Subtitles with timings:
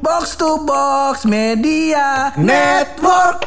[0.00, 3.44] Box to Box Media Network.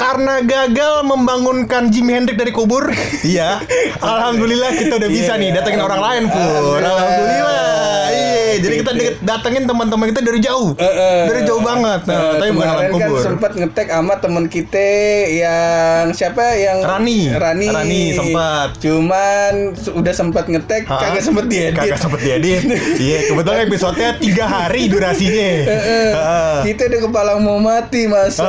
[0.00, 2.88] Karena gagal membangunkan Jimi Hendrix dari kubur,
[3.20, 3.60] iya.
[4.00, 6.80] Alhamdulillah kita udah bisa nih datengin orang lain pun.
[6.80, 7.85] Alhamdulillah.
[8.56, 8.92] Iya, jadi kita
[9.22, 10.72] datengin teman-teman kita dari jauh,
[11.26, 12.00] dari jauh banget.
[12.04, 13.20] Nah, tapi bukan alam kemarin kan kubur.
[13.22, 14.88] sempat ngetek sama temen kita
[15.28, 17.20] yang siapa yang Rani.
[17.30, 18.68] Rani Rani sempat.
[18.78, 19.52] cuman
[19.92, 22.62] udah sempat ngetek kagak sempet diedit Kagak sempet diedit.
[22.96, 25.50] Iya, kebetulan episodenya tiga hari durasinya.
[26.66, 28.46] Kita udah kepala mau mati masa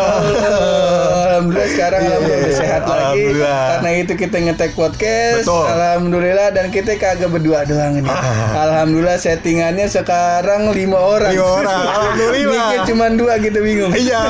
[1.28, 3.56] alhamdulillah sekarang alhamdulillah udah sehat lagi Iya.
[3.76, 5.66] Karena itu kita ngetek podcast Betul.
[5.68, 8.10] alhamdulillah dan kita kagak berdua doang ini
[8.54, 12.54] alhamdulillah settingannya sekarang lima orang Lima orang, alhamdulillah.
[12.68, 14.22] Mic-nya cuma dua kita bingung Iya.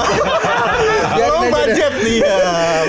[1.17, 2.37] Biarin Oh, budget iya.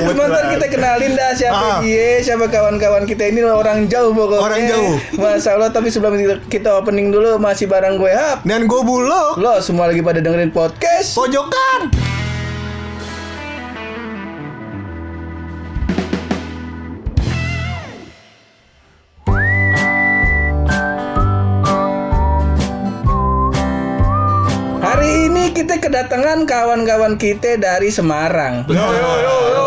[0.05, 1.79] Cuma ntar kita kenalin dah siapa Ah.
[1.81, 4.43] dia, siapa kawan-kawan kita ini orang jauh pokoknya.
[4.43, 4.95] Orang jauh.
[5.15, 8.45] Masya Allah, tapi sebelum kita- kita opening dulu masih barang gue hap.
[8.45, 9.37] Dan gue bulog.
[9.37, 11.15] Lo semua lagi pada dengerin podcast.
[11.15, 11.89] Pojokan.
[25.59, 28.63] Kita kedatangan kawan-kawan kita dari Semarang.
[28.65, 29.67] Yo yo yo yo.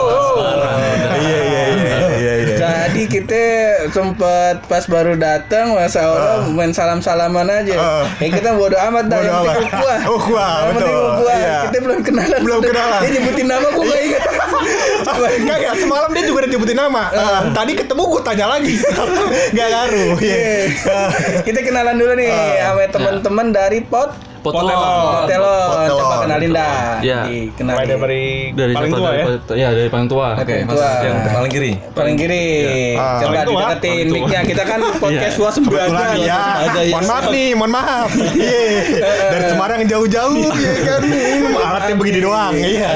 [1.11, 2.55] Iya iya iya iya iya.
[2.55, 3.43] Jadi kita
[3.89, 7.75] sempet pas baru datang, masa Allah main salam-salaman aja.
[7.75, 8.03] Ah.
[8.17, 9.75] Eh kita bodo amat dah, Bodo yang penting amat.
[9.75, 9.99] ukuah.
[10.01, 11.11] Oh, ukuah, Yang penting betul.
[11.11, 11.35] ukuah.
[11.35, 11.57] Iya.
[11.61, 12.39] Kita belum kenalan.
[12.41, 12.99] Belum Sudah- kenalan.
[13.01, 14.23] Dia nyebutin nama gue gak ingat.
[15.41, 17.03] Enggak ya, semalam dia juga udah nyebutin nama.
[17.11, 18.75] Ah, tadi ketemu gue tanya lagi.
[19.51, 20.13] Enggak ngaruh.
[20.17, 20.35] Iya.
[20.39, 20.63] Iya.
[21.43, 22.71] kita kenalan dulu nih Ah.
[22.71, 24.73] sama teman-teman dari pot Potelon.
[24.73, 25.69] Potelon.
[25.69, 25.87] Potelon.
[25.91, 26.97] Coba kenalin dah.
[27.01, 27.19] Iya.
[27.53, 27.87] Kenalin.
[28.01, 29.25] dari Dari paling tua ya.
[29.25, 30.27] Dari- Ya, dari paling tua.
[30.35, 30.55] Oke.
[30.65, 31.71] Yang paling kiri.
[31.93, 32.45] Paling kiri.
[32.97, 33.21] Ah.
[33.21, 34.39] Coba dideketin mic-nya.
[34.41, 35.49] Kita kan podcast Iya.
[35.51, 36.39] Kebetulan iya.
[36.65, 36.91] Ada, iya.
[36.91, 38.09] Mohon maaf nih, mohon maaf.
[38.11, 38.61] Iya.
[39.29, 41.01] Dari Semarang jauh-jauh ya kan.
[41.61, 42.53] Alatnya begini doang.
[42.53, 42.91] Iya.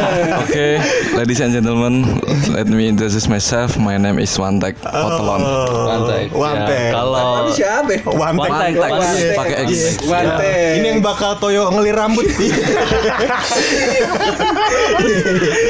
[0.46, 0.72] Okay,
[1.14, 2.04] ladies and gentlemen,
[2.50, 3.76] let me introduce myself.
[3.76, 5.42] My name is Wantek Potelon.
[5.42, 6.26] Wantek.
[6.32, 6.80] Wantek.
[6.82, 7.94] Ya, kalau Tapi siapa?
[8.04, 8.50] Wantek.
[8.50, 8.74] Wantek.
[8.76, 9.36] Wantek.
[9.36, 9.70] Pakai X.
[9.70, 9.90] Iya.
[10.06, 10.72] Wantek.
[10.76, 12.26] Ini yang bakal Toyo ngelir rambut.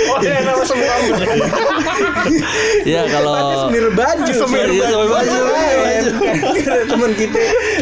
[0.06, 0.96] Oh, ya nama semua.
[2.88, 3.34] ya kalau
[3.68, 4.32] semir baju.
[4.32, 5.38] Semir Iya, semir baju.
[6.86, 7.40] Temen kita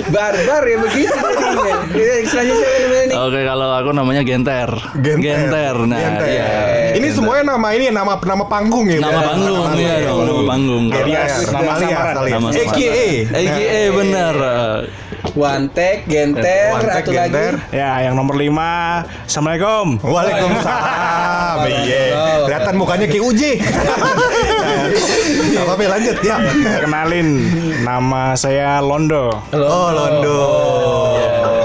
[0.10, 1.14] barbar ya begitu.
[1.94, 2.16] Iya?
[3.20, 4.70] Oke, kalau aku namanya Genter.
[5.00, 5.76] Genter.
[5.86, 6.28] Nah, Genter.
[6.28, 6.48] iya.
[6.98, 9.00] Ini semuanya nama ini nama nama panggung ya.
[9.00, 10.84] Nama panggung ya dong, nama panggung.
[10.90, 11.72] Alias, nama.
[12.24, 13.10] Nama AKA.
[13.30, 14.36] AKA bener.
[15.34, 17.54] Wantek, Genter, atau lagi Genter.
[17.74, 18.54] Ya, yang nomor 5.
[19.26, 19.98] Assalamualaikum.
[20.06, 21.58] Waalaikumsalam.
[21.66, 22.06] Iya.
[22.46, 23.52] Kelihatan mukanya kayak Uji.
[25.58, 26.38] Apa apa lanjut ya.
[26.86, 27.50] Kenalin,
[27.82, 29.34] nama saya Londo.
[29.58, 30.42] Oh, Londo.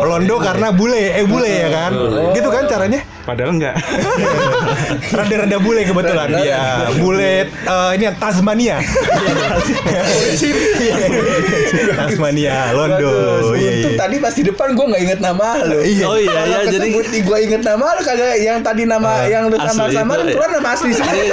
[0.00, 1.92] Londo karena bule, eh bule ya kan?
[2.32, 3.04] Gitu kan caranya?
[3.28, 3.76] Padahal enggak.
[5.20, 6.88] Rada-rada bule kebetulan dia.
[6.96, 8.80] Bule eh, ini yang Tasmania.
[12.00, 13.52] Tasmania, Londo.
[13.52, 14.00] Iya, iya.
[14.00, 15.84] tadi pas di depan gue nggak inget nama lu.
[15.84, 16.08] Iya.
[16.08, 16.88] Oh iya, Kalau ya jadi
[17.20, 20.32] gue inget nama lu kagak yang tadi nama yang lu sama-sama itu, lu iya.
[20.32, 21.12] keluar nama asli semua.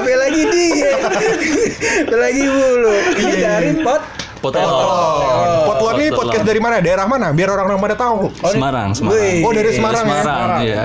[0.00, 0.92] Apa lagi dia?
[2.08, 2.96] Apa lagi mulu.
[3.12, 4.72] Ini dari pot Potelon.
[4.72, 6.80] Oh, Potlon ini podcast dari mana?
[6.80, 7.28] Daerah mana?
[7.36, 8.32] Biar orang-orang pada tahu.
[8.40, 9.44] Semarang, Semarang.
[9.44, 10.22] Oh, dari Semarang ya?
[10.24, 10.82] Semarang, iya.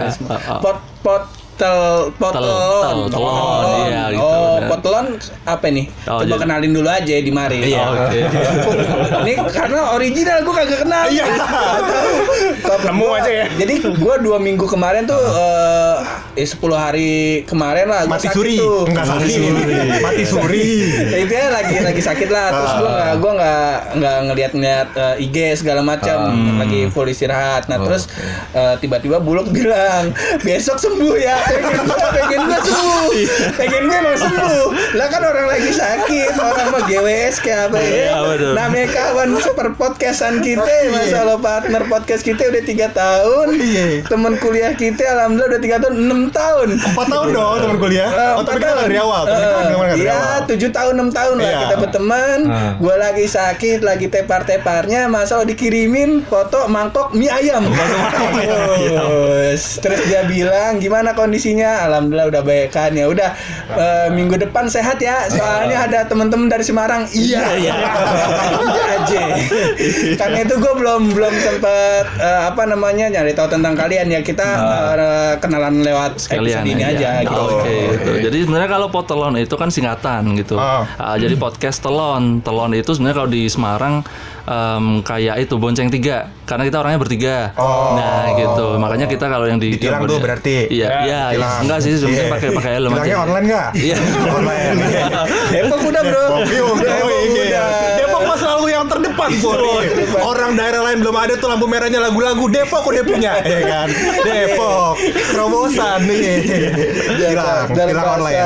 [0.59, 1.23] pot pot
[1.55, 1.79] tel
[2.13, 2.83] potelon.
[2.83, 4.69] tel, telon, iya, gitu, Oh, benar.
[4.69, 5.05] potelon
[5.45, 5.85] apa nih?
[6.03, 7.57] Oh, Coba jadi- kenalin dulu aja di mari.
[7.65, 8.19] Iya, oke.
[9.21, 11.05] Ini karena original gue kagak kenal.
[11.07, 11.25] Iya.
[12.85, 13.45] Nemu aja ya.
[13.55, 15.97] Jadi gue dua minggu kemarin tuh eh
[16.35, 17.13] eh, 10 hari
[17.45, 18.57] kemarin lah gua Mati suri.
[18.57, 18.83] tuh.
[18.85, 19.39] Enggak sakit.
[20.01, 20.67] Mati suri.
[21.05, 25.23] Ya, intinya lagi lagi sakit lah terus gue nggak gue nggak nggak ngeliat ngeliat eh,
[25.23, 26.17] IG segala macam
[26.57, 28.11] lagi full istirahat nah terus
[28.51, 30.11] eh, tiba-tiba buluk bilang
[30.41, 33.07] besok sembuh ya pengen gue pengen gue sembuh
[33.55, 37.93] pengen gue emang sembuh lah kan orang lagi sakit orang mah GWS kayak apa ya
[37.95, 38.11] Iya,
[38.53, 43.85] namanya kawan super podcastan kita masalah partner podcast kita udah tiga tahun Iya.
[44.05, 48.07] teman kuliah kita alhamdulillah udah tiga tahun enam tahun Empat tahun dong teman kuliah.
[48.07, 48.83] Eh, Oh, tapi empat kita tahun.
[48.83, 49.21] dari awal.
[49.23, 51.59] Kita Eh, Iya, tujuh tahun enam tahun lah Iya.
[51.61, 52.39] kita berteman.
[52.45, 52.71] Ah.
[52.75, 57.63] Gue lagi sakit, lagi tepar-teparnya, masa dikirimin foto mangkok mie ayam.
[58.35, 61.91] Terus terus dia bilang gimana kondisi kondisinya?
[61.91, 63.11] Alhamdulillah udah baik kan ya.
[63.11, 63.35] Udah
[63.75, 65.27] eh, minggu depan sehat ya.
[65.27, 67.03] Soalnya ada teman-teman dari Semarang.
[67.11, 67.73] Iya, iya.
[67.75, 69.23] Iya aja.
[70.15, 74.23] Karena itu gue belum belum sempet eh, apa namanya nyari tahu tentang kalian ya.
[74.23, 74.47] Kita
[74.95, 77.35] eh, kenalan lewat sekalian ini aja gitu.
[77.59, 78.11] Oke, gitu.
[78.31, 80.55] Jadi sebenarnya kalau potelon itu kan singkatan gitu.
[80.55, 80.87] Ah.
[80.95, 83.99] Ah, jadi podcast telon, telon itu sebenarnya kalau di Semarang
[84.45, 87.37] em, kayak itu bonceng tiga, karena kita orangnya bertiga.
[87.57, 87.97] Oh.
[87.97, 90.55] Nah gitu, makanya kita kalau yang di Ditilang tuh body- berarti.
[90.69, 91.49] Iya, iya, iya.
[91.63, 92.33] enggak sih sebenarnya Iya.
[92.35, 92.95] pakai pakai helm aja.
[92.95, 93.69] Tilangnya online nggak?
[93.77, 93.97] Iya.
[94.29, 94.77] online.
[95.49, 96.25] Depok udah bro.
[96.35, 96.95] Kopi udah,
[99.17, 99.23] Iya.
[99.25, 100.21] yang terdepan, Pur.
[100.21, 103.87] Orang daerah lain belum ada tuh lampu merahnya lagu-lagu Depok udah punya, ya kan?
[104.21, 104.93] Depok,
[105.25, 106.37] terobosan nih.
[107.05, 107.33] Dari
[107.87, 108.37] tilang bahasa online.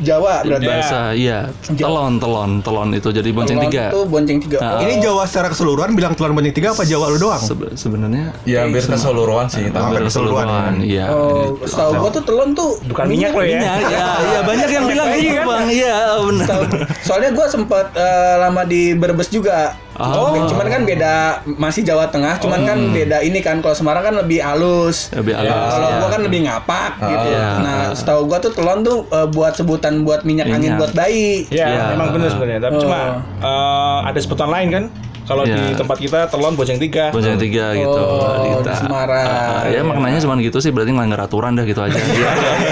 [0.00, 0.64] Jawa berarti.
[0.64, 1.38] Biasa, iya.
[1.70, 3.84] Telon, telon, telon itu jadi bonceng Telon tiga.
[3.88, 4.58] Itu bonceng tiga.
[4.58, 7.40] Nah, Ini Jawa secara keseluruhan bilang tulan bonceng tiga apa Jawa lu doang?
[7.40, 9.68] Sebe- sebenarnya Ya hampir keseluruhan sih.
[9.68, 11.06] tapi- hampir keseluruhan, keseluruhan, iya.
[11.08, 13.48] Oh, setahu gua tuh telon tuh Bukan minyak lo ya.
[13.54, 16.60] Minyak, ya, iya banyak yang bilang gitu bang, iya benar.
[17.00, 19.74] Soalnya gue sempat eh, lama di Brebes juga.
[19.98, 20.30] Oh.
[20.46, 21.14] Cuman kan beda
[21.50, 25.10] masih Jawa Tengah, cuman kan beda ini kan kalau Semarang kan lebih halus.
[25.10, 25.96] Lebih halus, Kalau ya.
[25.98, 27.26] gua kan lebih ngapak gitu.
[27.28, 27.48] iya.
[27.58, 30.78] Nah, setahu gua tuh telon tuh eh, buat sebutan buat minyak, angin Minyak.
[30.78, 31.50] buat bayi.
[31.50, 31.82] Ya, Iya.
[31.92, 32.60] memang benar sebenarnya.
[32.62, 32.82] Tapi Oh.
[32.86, 33.00] cuma
[33.36, 34.84] eh, ada sebutan lain kan.
[35.24, 35.60] Kalau Iya.
[35.60, 37.12] di tempat kita telon bonceng tiga.
[37.12, 38.72] Bonceng tiga gitu Oh, di.
[38.72, 39.26] Semarang.
[39.28, 42.00] Ah, ya maknanya cuma gitu sih berarti ngelanggar aturan dah gitu aja.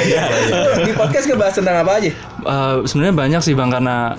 [0.01, 0.23] Iya.
[0.87, 2.11] di podcast ngebahas tentang apa aja?
[2.41, 4.17] Eh, Sebenarnya banyak sih bang karena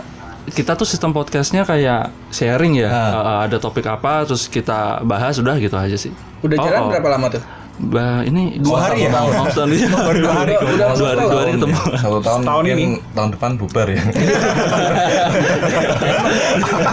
[0.48, 2.88] kita tuh sistem podcastnya kayak sharing ya.
[2.88, 3.12] Eh,
[3.44, 6.12] ada topik apa terus kita bahas udah gitu aja sih.
[6.40, 6.90] Udah Oh, jalan oh.
[6.90, 7.44] berapa lama tuh?
[7.78, 9.14] Bah, ini Dua hari ya?
[9.14, 9.86] Mau tahun ini.
[9.88, 10.54] Baru dua hari.
[10.58, 11.78] Udah- Dua hari, dua hari ketemu.
[11.94, 12.98] Satu tahun Tahun mungkin ini.
[13.14, 14.02] tahun depan bubar ya.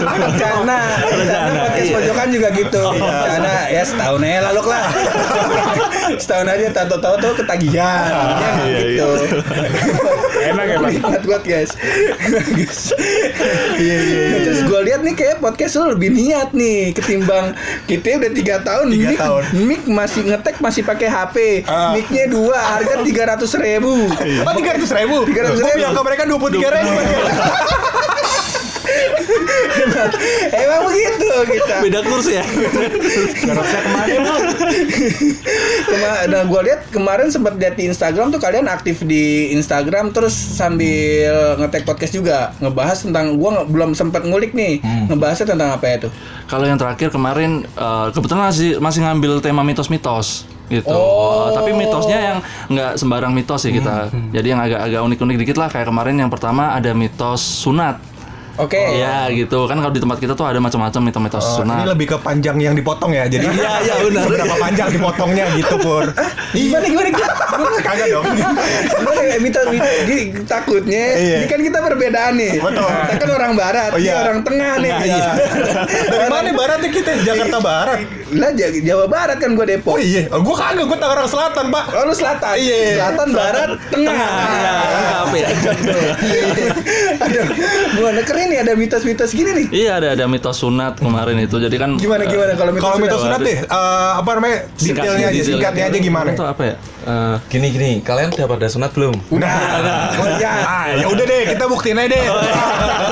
[0.05, 2.83] Rencana, rencana podcast pojokan juga gitu.
[2.95, 4.85] Rencana ya setahun aja lalu lah.
[6.23, 8.05] setahun aja tahu-tahu tuh ketagihan.
[8.69, 9.09] Ya, gitu.
[10.44, 10.93] Enak ya, Bang?
[10.93, 11.70] Nikmat banget guys.
[13.75, 14.38] Iya iya.
[14.41, 17.52] Terus gue lihat nih kayak podcast lu lebih niat nih ketimbang
[17.85, 19.43] kita udah tiga tahun Tiga mic, tahun.
[19.67, 21.37] mic masih ngetek masih pakai HP.
[21.67, 21.93] Ah.
[21.93, 24.06] Micnya dua harga tiga ratus ribu.
[24.44, 25.26] Oh, tiga ratus ribu.
[25.26, 25.58] 300.000.
[25.58, 26.93] Oh, bilang ke mereka dua puluh tiga ribu.
[30.64, 31.75] Emang begitu kita.
[31.82, 32.44] Beda kurs ya.
[35.85, 40.32] Kema- nah gue lihat kemarin sempat lihat di Instagram tuh kalian aktif di Instagram terus
[40.35, 44.81] sambil ngetek podcast juga ngebahas tentang gue belum sempat ngulik nih
[45.11, 46.12] ngebahasnya tentang apa ya tuh
[46.44, 50.88] Kalau yang terakhir kemarin eh, kebetulan masih masih ngambil tema mitos-mitos gitu.
[50.88, 51.52] Oh.
[51.52, 52.38] Tapi mitosnya yang
[52.73, 53.96] nggak sembarang mitos ya kita.
[54.32, 58.00] Jadi yang agak-agak unik-unik dikit lah kayak kemarin yang pertama ada mitos sunat.
[58.56, 61.77] Oke Iya gitu kan kalau di tempat kita tuh ada macam-macam mitos-mitos Oh, sunat.
[61.77, 63.27] ini lebih ke panjang yang dipotong ya.
[63.27, 64.23] Jadi Iya, iya, benar.
[64.25, 66.05] Seberapa panjang dipotongnya gitu, Pur.
[66.51, 68.25] gimana gimana gimana Kagak dong.
[68.25, 69.61] Gimana ya, minta,
[70.45, 71.37] takutnya Iya.
[71.37, 72.87] ini kan kita berbedaan nih Betul.
[72.87, 74.15] kita kan orang barat Oh, iya.
[74.21, 75.29] orang tengah nih Iya.
[76.06, 77.11] Dari mana baratnya kita?
[77.21, 78.01] Jakarta Barat.
[78.31, 81.65] lah Ja- Jawa Barat kan gue Depok Oh iya, oh, gua kagak, gua Tangerang Selatan,
[81.69, 81.85] Pak.
[81.93, 82.99] Oh, lu selatan, Iya.
[82.99, 84.15] selatan, barat, tengah.
[84.15, 85.49] Iya, lengkap ya.
[87.17, 87.41] ada,
[87.93, 89.67] gimana keren nih ada mitos-mitos gini nih.
[89.70, 91.56] Iya ada ada mitos sunat kemarin itu.
[91.56, 92.85] Jadi kan Gimana gimana kalau mitos?
[92.85, 94.58] Kalau mitos sunat deh, eh, apa namanya?
[94.75, 96.31] Detailnya aja, singkatnya aja gimana?
[96.32, 96.75] Itu apa ya?
[97.05, 99.14] Eh, Gini gini, kalian udah pada sunat belum?
[99.29, 99.96] Udah, udah.
[100.17, 100.52] Oh, ya.
[100.64, 102.25] Ah, ya udah deh, kita buktiin aja deh.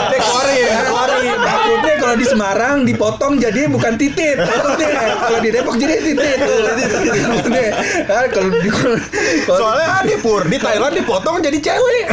[0.08, 1.11] Deh, keluarin, keluarin.
[1.22, 4.36] Takutnya kalau di Semarang dipotong jadi bukan titit.
[4.36, 4.88] Takutnya
[5.18, 6.38] kalau di Depok jadi titit.
[6.38, 7.66] Takutnya.
[8.06, 9.00] Ah, kalau di kalau-
[9.46, 12.04] Soalnya ada pur di Thailand dipotong jadi cewek.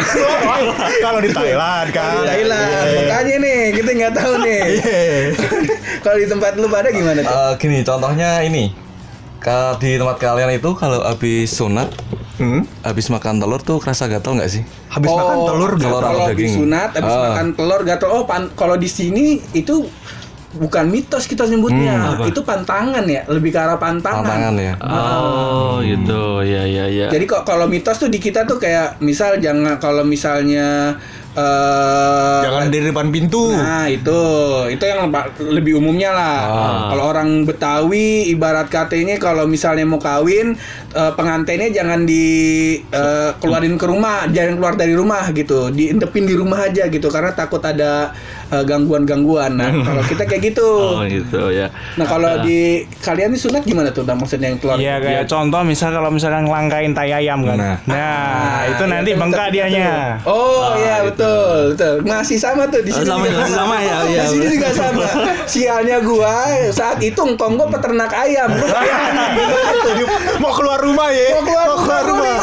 [0.99, 2.13] Kalau di Thailand kan.
[2.15, 4.61] di Thailand, makanya nih kita nggak tahu nih.
[4.69, 5.01] Iya.
[5.99, 7.29] Kalau di tempat lu pada gimana tuh?
[7.29, 8.71] Eh, gini, contohnya ini.
[9.79, 11.89] Di tempat kalian itu kalau habis sunat,
[12.39, 12.63] Hmm?
[12.81, 14.63] habis makan telur tuh kerasa gatal nggak sih?
[14.87, 15.99] Habis makan telur gatal.
[15.99, 16.39] kalau atau daging.
[16.49, 17.21] disunat habis Ah.
[17.29, 19.83] makan telur gatal oh pan- kalau di sini itu
[20.51, 21.93] bukan mitos kita nyebutnya
[22.25, 24.73] itu pantangan ya lebih ke arah pantangan, Tantangan ya.
[24.81, 26.41] oh gitu.
[26.41, 27.05] Ya ya ya.
[27.07, 30.97] jadi kok kalau mitos tuh di kita tuh kayak misal jangan kalau misalnya
[31.39, 33.55] eh Jangan di depan pintu.
[33.55, 34.19] Nah itu
[34.67, 35.07] itu yang
[35.39, 36.39] lebih umumnya lah.
[36.91, 40.59] Kalau orang Betawi ibarat katanya kalau misalnya mau kawin
[40.91, 42.25] eh, pengantinnya jangan di
[42.91, 47.31] eh, keluarin ke rumah, jangan keluar dari rumah gitu, diintepin di rumah aja gitu karena
[47.31, 48.11] takut ada
[48.49, 49.51] eh, gangguan-gangguan.
[49.53, 50.69] Nah, kalau kita kayak gitu.
[50.99, 51.69] Oh gitu ya.
[51.95, 54.03] Nah, kalau di kalian ini sunat gimana tuh?
[54.03, 54.75] Nah, maksudnya yang keluar?
[54.75, 57.57] Iya kayak contoh misal kalau misalkan ngelangkain tai ayam kan.
[57.57, 60.17] Nah, Ah, itu iya, nanti bengkak dianya.
[60.17, 60.31] betul.
[60.31, 61.93] Oh, iya betul, betul.
[62.03, 63.05] Masih sama tuh di sini.
[63.05, 64.55] sama, juga sama ya, iya, Di sini betul.
[64.55, 65.05] juga sama.
[65.45, 66.35] Sialnya gua
[66.69, 68.49] saat itu engkong gua peternak ayam.
[70.41, 71.27] Mau keluar rumah ya?
[71.31, 72.33] Mau keluar, Mau keluar rumah.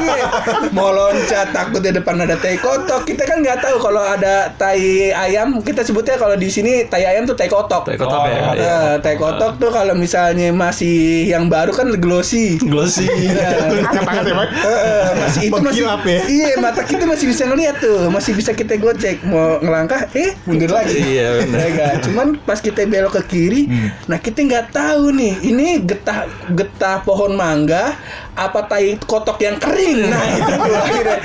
[0.00, 0.24] Iya.
[0.70, 3.02] Mau loncat takut di depan ada tai kotok.
[3.04, 5.29] Kita kan nggak tahu kalau ada tai ayam.
[5.62, 7.86] Kita sebutnya kalau di sini tai ayam tuh tai kotok.
[7.86, 8.34] Tai kotok ya.
[8.34, 8.78] Eh, iya.
[8.98, 12.58] tai kotok tuh kalau misalnya masih yang baru kan glossy.
[12.60, 13.06] Glossy.
[13.94, 14.48] Kata-kata ya, Pak.
[14.50, 16.20] Heeh, masih itu masih ya.
[16.26, 20.70] iya mata kita masih bisa ngeliat tuh masih bisa kita gocek mau ngelangkah eh mundur
[20.70, 21.68] lagi Iya, benar.
[21.70, 23.92] Ya cuman pas kita belok ke kiri Hmm.
[24.08, 27.94] nah kita nggak tahu nih ini getah getah pohon mangga
[28.34, 31.18] apa tai kotok yang kering nah itu tuh akhirnya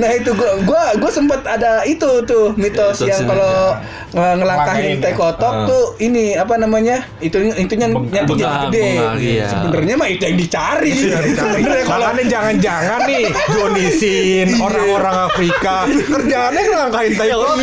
[0.00, 3.72] nah itu gua gua gua sempat ada itu tuh mitos Mitos yang ini, kalau
[4.12, 5.16] nge- ngelangkahin Ngelangkahin, tai ya.
[5.16, 9.46] kotok tuh ini apa namanya itu intinya Bengkak, jadi gede bengkak, iya.
[9.46, 17.12] sebenarnya mah itu yang dicari sebenarnya kalau Makanya jangan-jangan nih Jonisin orang-orang Afrika kerjaannya ngelangkain
[17.14, 17.56] tai kotok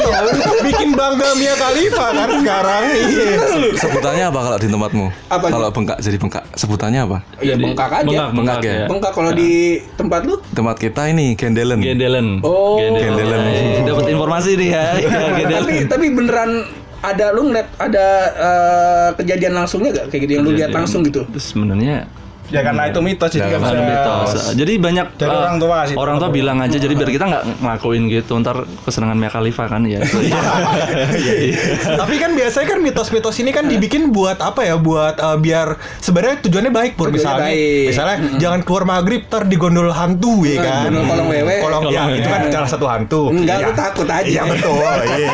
[0.63, 3.27] bikin bangga Mia Khalifa kan sekarang iya
[3.75, 5.05] Sebutannya apa kalau di tempatmu?
[5.27, 7.17] Apa Kalau bengkak jadi bengkak, sebutannya apa?
[7.39, 8.73] ya bengkak aja Bengkak, bengkak Bengkak ya?
[8.73, 8.85] ya.
[8.87, 9.51] Bengkak kalau di
[9.93, 10.35] tempat lu?
[10.49, 11.79] Tempat kita ini Gendelen.
[11.79, 12.27] Gendelen.
[12.41, 12.79] Oh.
[12.79, 13.41] Gendelen.
[13.83, 14.85] Dapat informasi nih ya.
[14.99, 16.67] Iya, tapi beneran
[16.99, 21.23] ada lu ngeliat ada eh, kejadian langsungnya gak kayak gitu yang lu lihat langsung gitu?
[21.39, 22.11] Sebenarnya
[22.49, 23.87] Ya karena itu mitos jadi nggak Bukan bisa.
[23.87, 24.29] mitos.
[24.53, 25.95] Jadi banyak Dari eh, orang tua sih.
[25.95, 28.33] Orang tua bilang aja jadi biar kita nggak ngelakuin gitu.
[28.35, 30.01] Ntar kesenangan Mia Khalifa kan ya.
[31.99, 34.75] Tapi kan biasanya kan mitos-mitos ini kan dibikin buat apa ya?
[34.75, 35.67] Buat eh, biar
[35.99, 37.47] sebenarnya tujuannya baik pur misalnya.
[37.47, 37.85] baik.
[37.89, 40.81] Misalnya jangan keluar maghrib ter di gondol hantu ya kan.
[40.87, 41.55] gondol kolong wewe.
[41.59, 43.21] Kolong ya Kolong itu kan salah satu hantu.
[43.29, 43.65] Enggak, Iya.
[43.65, 44.25] lu takut aja.
[44.25, 44.77] Iya betul.
[45.19, 45.31] Iya.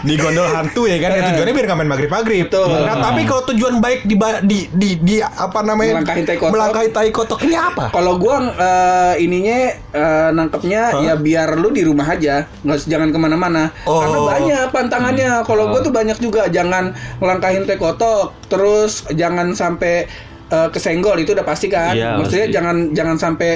[0.00, 1.10] Di gondol hantu ya kan.
[1.12, 2.44] Ya, tujuannya biar nggak main maghrib-maghrib.
[2.48, 2.70] Betul.
[2.82, 6.00] Nah, tapi kalau tujuan baik di di di, di apa namanya?
[6.48, 6.54] Kotok.
[6.56, 7.84] Melangkahi tai kotok ini apa?
[7.88, 9.58] Kalau gua eh, ininya
[9.92, 13.70] eh, nangkepnya ya biar lu di rumah aja, nggak usah- jangan ke mana-mana.
[13.84, 14.00] Oh.
[14.00, 15.30] Karena banyak pantangannya.
[15.44, 16.90] Kalau gua tuh banyak juga jangan
[17.20, 20.08] ngelangkahin teh kotok, terus jangan sampai
[20.48, 21.92] eh, kesenggol itu udah pasti kan.
[21.92, 22.56] Iya, Maksudnya pasti.
[22.56, 23.50] jangan jangan sampai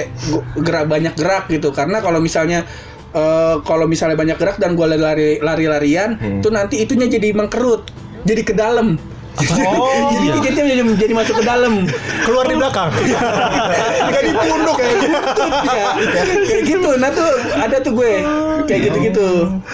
[0.55, 1.73] gerak banyak gerak gitu.
[1.73, 2.63] Karena kalau misalnya
[3.11, 7.89] eh, kalau misalnya banyak gerak dan gua lari lari larian, tuh nanti itunya jadi mengkerut,
[8.23, 8.95] jadi ke dalam.
[9.63, 10.33] Oh, jadi iya.
[10.39, 11.85] jadi, jadi jadi masuk ke dalam.
[12.23, 12.89] Keluar di belakang.
[14.13, 15.17] Jadi punduk kayak gitu.
[15.67, 15.85] ya,
[16.45, 18.11] kayak gitu nah tuh ada tuh gue
[18.63, 19.27] kayak gitu gitu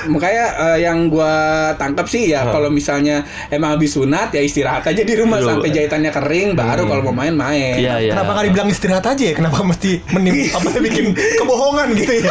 [0.08, 1.34] makanya eh, yang gue
[1.76, 5.48] tangkap sih ya kalau misalnya emang habis sunat ya istirahat aja di rumah Iya.
[5.54, 8.12] sampai jahitannya kering baru kalau mau main main Iya, iya.
[8.16, 9.34] Kenapa nggak dibilang istirahat aja ya?
[9.36, 12.24] Kenapa mesti menim apa bikin kebohongan gitu ya?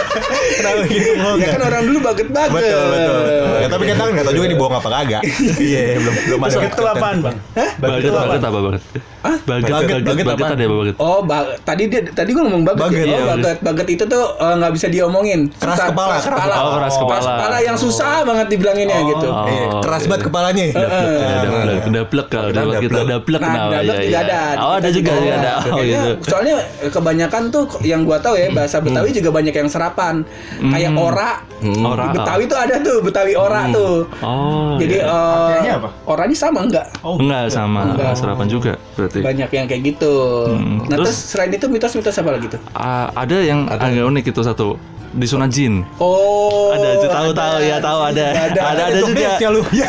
[0.58, 1.38] Kenapa bikin kebohongan?
[1.38, 3.20] ya kan orang dulu baget baget betul betul.
[3.58, 5.22] Ya, tapi kita kan nggak tahu juga ini bohong apa kagak.
[5.60, 6.58] Iya belum belum ada.
[6.68, 7.36] Itu apaan bang?
[7.78, 8.82] Baget, baget apa baget?
[9.18, 10.54] Baget, Baget, baget, baget baget apa?
[10.54, 10.96] ada apa baget?
[10.98, 13.04] Oh, ba- tadi dia tadi gue ngomong baget, Baget, ya.
[13.04, 15.40] iya, Oh, baget, baget itu tuh eh, nggak bisa diomongin.
[15.52, 16.54] Keras Susah, kepala, keras keras kepala.
[16.56, 17.56] Oh, keras kepala.
[17.58, 19.28] yang susah banget dibilanginnya gitu.
[19.28, 19.44] Oh.
[19.44, 20.64] Iya, keras banget kepalanya.
[20.68, 24.20] Daplek, daplek kalau di tempat kita daplek Nah, nah, dablek iya, juga iya.
[24.22, 24.40] ada.
[24.58, 25.52] Oh, ada juga, ada.
[25.68, 26.10] Oh, Kayaknya, gitu.
[26.24, 30.14] Soalnya eh, kebanyakan tuh yang gua tahu ya bahasa Betawi juga banyak yang serapan.
[30.60, 31.30] Kayak ora.
[31.78, 32.04] Ora.
[32.12, 34.06] Betawi tuh ada tuh, Betawi ora tuh.
[34.20, 35.06] Oh, Jadi iya.
[35.06, 35.88] eh, Artinya apa?
[36.06, 36.86] oranya sama enggak?
[37.16, 38.12] Enggak sama Enggak.
[38.12, 39.24] serapan juga berarti.
[39.24, 40.14] Banyak yang kayak gitu.
[40.50, 42.60] Hmm, Nah, terus, terus- selain itu mitos-mitos apa lagi tuh?
[42.70, 44.76] Ah, ada yang agak unik itu satu
[45.18, 45.82] disunat jin.
[45.98, 46.70] Oh.
[46.70, 48.24] Ada, tahu tahu ya tahu ada.
[48.30, 49.18] Ada, Ada ada Itu juga.
[49.18, 49.62] base-nya lu.
[49.68, 49.86] Iya.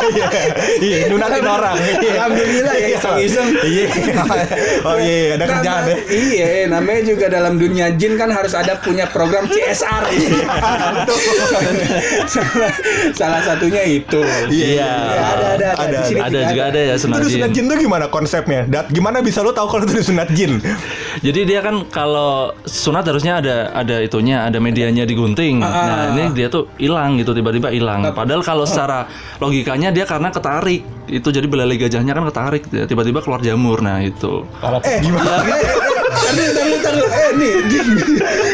[0.00, 0.28] Iya.
[0.80, 1.76] Iya, nunatin orang.
[1.76, 2.10] Iya.
[2.16, 3.48] Alhamdulillah ya iseng-iseng.
[3.60, 3.86] Iya.
[4.82, 5.96] Oh iya, ada kerjaan Nama- ya.
[6.08, 10.02] Iya, namanya juga dalam dunia jin kan harus ada punya program CSR.
[10.10, 11.14] Itu
[12.26, 12.72] salah,
[13.12, 14.20] salah satunya itu.
[14.48, 14.68] Iya.
[14.80, 15.68] Ya, ada ada ada.
[15.80, 17.56] Ada, Di sini Ada juga ada ya Itu sunat disunat jin.
[17.58, 18.60] jin tuh gimana konsepnya?
[18.66, 20.62] Dat, gimana bisa lu tahu kalau itu disunat jin?
[21.20, 25.58] Jadi dia kan kalau sunat harusnya ada ada itunya, ada medianya digunting.
[25.58, 28.06] Nah, ini dia tuh hilang gitu tiba-tiba hilang.
[28.12, 30.82] Padahal kalau secara logikanya dia karena ketarik.
[31.10, 33.82] Itu jadi belalai gajahnya kan ketarik tiba-tiba keluar jamur.
[33.82, 34.46] Nah, itu.
[34.86, 35.42] Eh, gimana?
[36.10, 37.52] Tadi tadi tadi eh nih.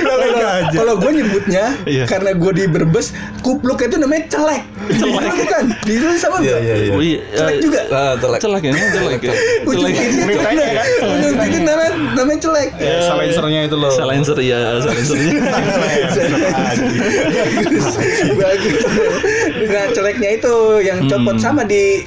[0.01, 0.79] Belalai Kalau- gajah.
[0.81, 2.05] Kalau gue nyebutnya Iya.
[2.09, 3.13] karena gue di Brebes,
[3.45, 4.63] kupluk itu namanya celek.
[4.97, 5.65] Celek kan?
[5.87, 6.59] Di itu sama enggak?
[6.91, 7.81] Oh, iya, Celek juga.
[7.95, 8.43] Ah, telek.
[8.43, 9.31] Celek ya, celek ya.
[9.63, 9.95] Ujung Celek.
[9.95, 10.27] titik
[11.07, 12.69] ujung titik namanya namanya celek.
[12.77, 13.95] Ya, silencernya itu loh.
[13.95, 15.47] Silencer ya, silencernya.
[18.37, 18.83] bagus
[19.67, 22.07] nah celeknya itu yang copot sama di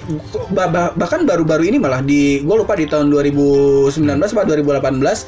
[0.53, 5.25] bah- bah- bahkan baru-baru ini malah di gue lupa di tahun 2019 atau 2018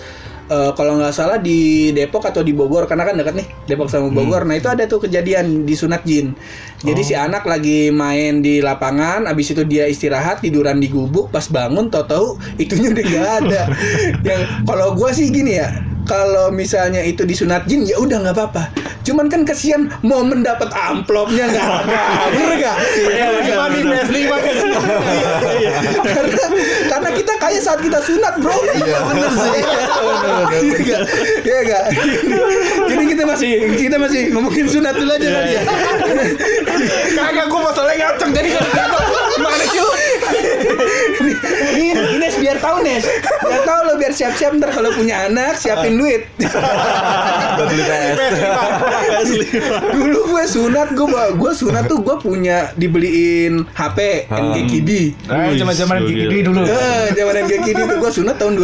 [0.52, 4.12] eh, kalau nggak salah di Depok atau di Bogor karena kan dekat nih Depok sama
[4.12, 4.44] Bogor.
[4.44, 6.36] Nah itu ada tuh kejadian di sunat jin.
[6.84, 11.46] Jadi si anak lagi main di lapangan, abis itu dia istirahat tiduran di gubuk, pas
[11.46, 13.62] bangun tahu-tahu itunya udah nggak ada.
[14.28, 15.70] Yang kalau gua sih gini ya,
[16.10, 18.64] kalau misalnya itu disunat jin ya udah nggak apa-apa.
[19.06, 22.02] Cuman kan kasihan mau mendapat amplopnya nggak ada,
[22.34, 22.78] bener nggak?
[22.98, 23.26] Iya,
[23.72, 24.56] Lima lima kan.
[26.18, 26.46] karena,
[26.90, 27.10] karena
[27.42, 28.54] kita kaya saat kita sunat bro.
[28.54, 29.00] Iya.
[29.10, 29.62] Benar sih.
[30.86, 30.98] Iya
[31.42, 31.84] iya nggak?
[32.86, 33.50] Jadi kita masih
[33.82, 35.64] kita masih ngomongin sunat dulu aja kali ya.
[37.18, 38.50] Kagak gue masalahnya ngaceng jadi
[39.42, 39.91] gimana sih lu?
[41.72, 43.04] Nih, Ines biar tahu Nes.
[43.42, 46.28] Biar tahu lo biar siap-siap ntar kalau punya anak siapin duit.
[47.58, 48.18] Beli PS.
[49.92, 54.92] Dulu gue sunat gue gue sunat tuh gue punya dibeliin HP NGKD
[55.28, 56.62] Nah, zaman-zaman gigi dulu.
[56.64, 58.56] Eh, zaman MGKD itu gue sunat tahun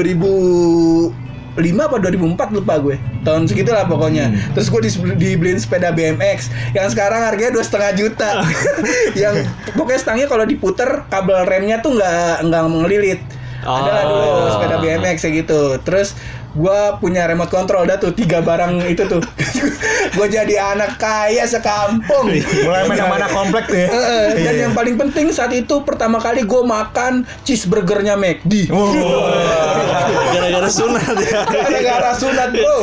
[1.57, 2.95] 2005 apa 2004 lupa gue.
[3.25, 4.29] Tahun segitu lah pokoknya.
[4.53, 4.81] Terus gue
[5.17, 8.31] dibeliin sepeda BMX yang sekarang harganya dua setengah juta.
[9.21, 13.19] Yang pokoknya stangnya kalau diputer kabel remnya tuh nggak nggak ngelilit.
[13.65, 15.61] Ada lah dulu sepeda BMX kayak gitu.
[15.81, 16.13] Terus
[16.57, 19.21] gue punya remote control dah tuh tiga barang itu tuh
[20.17, 22.33] gue jadi anak kaya sekampung
[22.65, 23.87] Mulai main sama anak komplek tuh ya.
[23.87, 28.71] Eh, eh, dan yang paling penting saat itu pertama kali gue makan cheeseburgernya McD.
[30.33, 31.45] Gara-gara sunat ya.
[31.45, 32.77] Gara-gara sunat bro,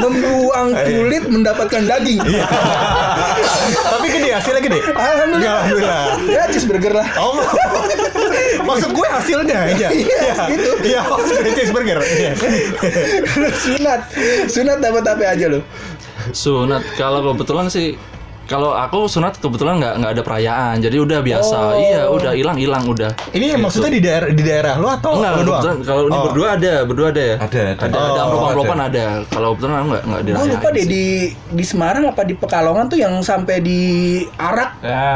[0.00, 2.18] membuang kulit mendapatkan daging.
[3.82, 4.78] Tapi gede hasilnya gede.
[4.92, 5.54] Alhamdulillah.
[5.62, 6.04] Alhamdulillah.
[6.28, 7.08] Ya cheeseburger lah.
[7.20, 7.38] Oh,
[8.60, 9.88] maksud gue hasilnya aja.
[9.88, 10.70] Iya, gitu.
[10.82, 11.98] Iya, maksudnya cheeseburger.
[12.00, 12.32] Iya.
[13.56, 14.00] sunat,
[14.46, 15.60] sunat dapat apa aja lo?
[16.30, 17.98] Sunat kalau kebetulan sih
[18.42, 21.72] kalau aku sunat kebetulan nggak nggak ada perayaan jadi udah biasa Oh.
[21.74, 25.42] iya udah hilang hilang udah Ini maksudnya di daerah di daerah lu atau Enggak, lu
[25.42, 25.62] doang?
[25.62, 26.22] kebetulan kalau ini Oh.
[26.26, 27.36] berdua ada, berdua ada ya.
[27.38, 27.72] Ada, ada.
[27.80, 28.84] Ada, Oh, ada amplop-amplopan ada.
[28.84, 29.04] ada.
[29.26, 30.50] Kalau kebetulan aku enggak enggak Gue dirayain.
[30.52, 30.90] lupa deh sih.
[30.90, 31.04] di
[31.54, 33.80] di Semarang apa di Pekalongan tuh yang sampai di
[34.36, 34.70] Arak.
[34.82, 35.06] Ya.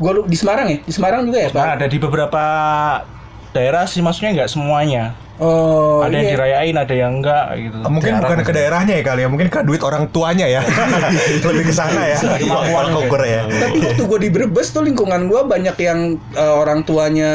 [0.00, 1.60] Gue di Semarang ya, di Semarang juga ya pak.
[1.60, 2.44] Nah, ada di beberapa
[3.52, 5.12] daerah sih maksudnya nggak semuanya.
[5.42, 6.34] Oh, ada yang iya.
[6.38, 7.76] dirayain, ada yang enggak gitu.
[7.82, 10.62] Mungkin bukan ke daerahnya ya kali ya, mungkin ke duit orang tuanya ya.
[11.46, 12.18] Lebih ke sana ya.
[12.38, 13.42] Kemampuan ukur ya.
[13.50, 15.98] Tapi waktu gue di Brebes tuh lingkungan gue banyak yang
[16.32, 17.32] eh, orang tuanya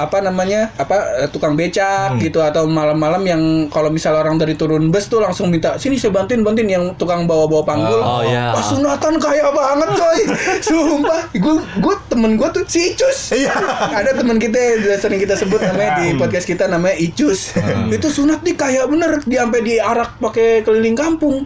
[0.00, 2.16] apa namanya apa eh, tukang becak Hmm.
[2.22, 6.14] gitu atau malam-malam yang kalau misal orang dari turun bus tuh langsung minta sini saya
[6.14, 8.00] bantuin bantuin yang tukang bawa-bawa panggul.
[8.00, 8.54] Oh, iya.
[8.54, 10.20] Pas sunatan kaya banget coy.
[10.66, 13.36] Sumpah, gue gue temen gue tuh si Icus.
[13.36, 13.52] Iya.
[13.90, 17.49] Ada temen kita yang sering kita sebut namanya di podcast kita namanya Icus.
[17.90, 21.44] Itu sunat nih kaya bener, dia sampai diarak pakai keliling kampung.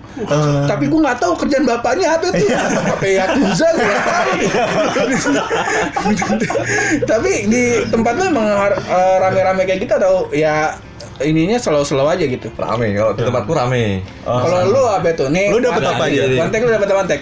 [0.66, 2.48] Tapi gue nggak tahu kerjaan bapaknya apa tuh.
[2.96, 4.40] Pakai yakuza nggak tahu.
[7.04, 10.76] Tapi di tempat lu emang eh, rame-rame kayak gitu atau ya
[11.22, 12.50] ininya slow-slow aja gitu.
[12.58, 14.02] Rame, kalau di tempatku rame.
[14.26, 15.30] Kalau lu apa tuh?
[15.30, 16.22] Nih, Lu dapet apa aja?
[16.26, 17.20] Mantek lu dapet apa mantek?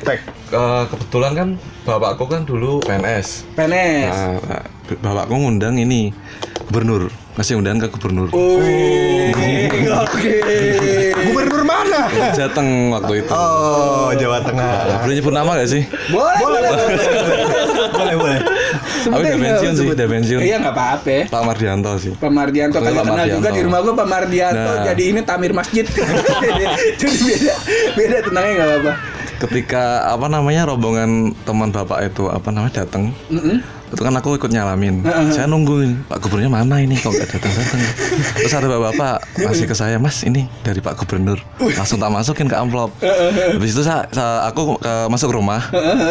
[0.53, 1.49] Eh, kebetulan kan
[1.85, 3.45] bapakku kan dulu PNS.
[3.53, 4.15] PNS.
[4.17, 4.63] Nah,
[5.01, 6.13] nah, bapakku ngundang ini
[6.73, 8.29] gubernur, ngasih undangan ke gubernur.
[8.29, 9.33] Wih,
[9.89, 10.35] oke.
[11.33, 12.13] Gubernur mana?
[12.37, 13.33] Jateng waktu itu.
[13.33, 14.73] Oh, Jawa Tengah.
[14.85, 15.83] Nah, boleh nyebut nama gak sih?
[16.13, 16.97] Boleh, boleh, boleh.
[17.89, 18.41] Boleh, boleh.
[19.03, 20.41] Aku udah pensiun sih, udah pensiun.
[20.45, 21.17] Iya nggak apa-apa.
[21.33, 22.13] Pak Mardianto sih.
[22.15, 24.85] Pak Mardianto Pak kenal juga di rumah gua Pak Mardianto Nah.
[24.87, 25.85] jadi ini Tamir Masjid.
[27.01, 27.55] jadi beda
[27.97, 28.93] beda tenangnya nggak apa-apa.
[29.43, 33.11] Ketika apa namanya rombongan teman bapak itu apa namanya datang,
[33.93, 35.05] itu kan aku ikut nyalamin.
[35.29, 37.81] Saya nungguin Pak Gubernurnya mana ini kok nggak datang datang.
[38.37, 41.37] Terus ada bapak ngasih ke saya Mas ini dari Pak Gubernur.
[41.61, 42.89] Langsung tak masukin ke amplop.
[42.99, 45.61] Habis itu saya, saya- aku ke- masuk rumah,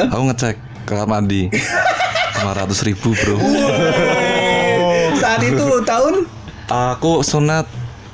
[0.07, 1.49] aku ngecek ke kamar mandi.
[2.41, 3.37] 500 ribu bro.
[5.13, 6.25] Saat itu tahun
[6.65, 7.67] Aku sunat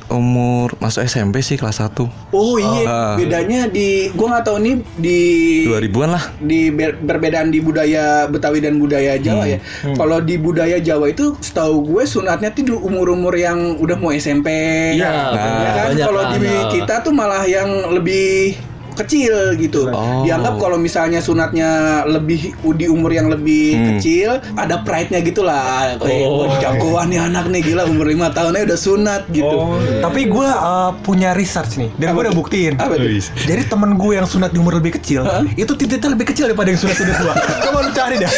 [0.10, 3.16] umur masuk SMP sih kelas 1 Oh iya, Ah.
[3.16, 5.20] bedanya di gua nggak tahu nih di
[5.66, 6.24] 2000-an lah.
[6.40, 9.60] di ber- perbedaan di budaya Betawi dan budaya Jawa ya.
[9.92, 14.48] Kalau di budaya Jawa itu setahu gue sunatnya tuh di umur-umur yang udah mau SMP.
[14.94, 15.90] Iya, Ya banyak, kan?
[16.00, 16.64] Kalau di eh.
[16.72, 18.56] kita tuh malah yang lebih
[18.98, 19.90] kecil gitu.
[19.94, 20.26] Oh.
[20.26, 25.96] Dianggap kalau misalnya sunatnya lebih di umur yang lebih kecil, ada pride-nya gitu lah.
[26.02, 26.50] Kayak Oh.
[26.50, 26.58] oh.
[26.60, 29.58] jagoan nih anak nih gila umur lima tahunnya udah sunat gitu.
[30.02, 32.74] Tapi gue uh, punya research nih, dan gue udah buktiin.
[32.82, 32.98] Apa?
[33.46, 36.80] Jadi temen gue yang sunat di umur lebih kecil, itu titiknya lebih kecil daripada yang
[36.82, 37.34] sunat udah tua.
[37.70, 38.32] Coba lu cari dah.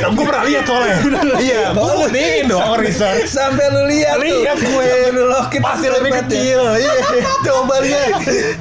[0.00, 0.96] gue pernah lihat soalnya.
[1.42, 3.28] iya, gue buktiin dong research.
[3.28, 4.40] Sampai lu lihat tuh.
[4.46, 6.60] Lihat gue Lu lokit pasti lebih kecil.
[6.78, 6.92] Iya,
[7.46, 8.10] coba lihat.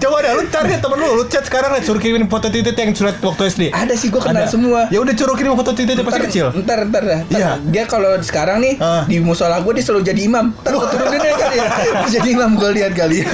[0.01, 2.95] Coba dah lu cari temen lu, lu chat sekarang lah suruh kirimin foto titik yang
[2.95, 3.63] sunat waktu SD.
[3.69, 4.47] Ada sih gue kenal Ada.
[4.47, 4.87] semua.
[4.87, 6.45] Ya udah suruh kirim foto titik pasti Ntar- kecil.
[6.55, 7.19] Ntar, ntar dah.
[7.27, 7.49] Iya.
[7.61, 9.03] Dia kalau sekarang nih Ah.
[9.03, 10.55] di musola gue dia selalu jadi imam.
[10.55, 11.67] Ntar gue turunin kali ya.
[12.15, 13.29] Jadi imam gue lihat kali ya.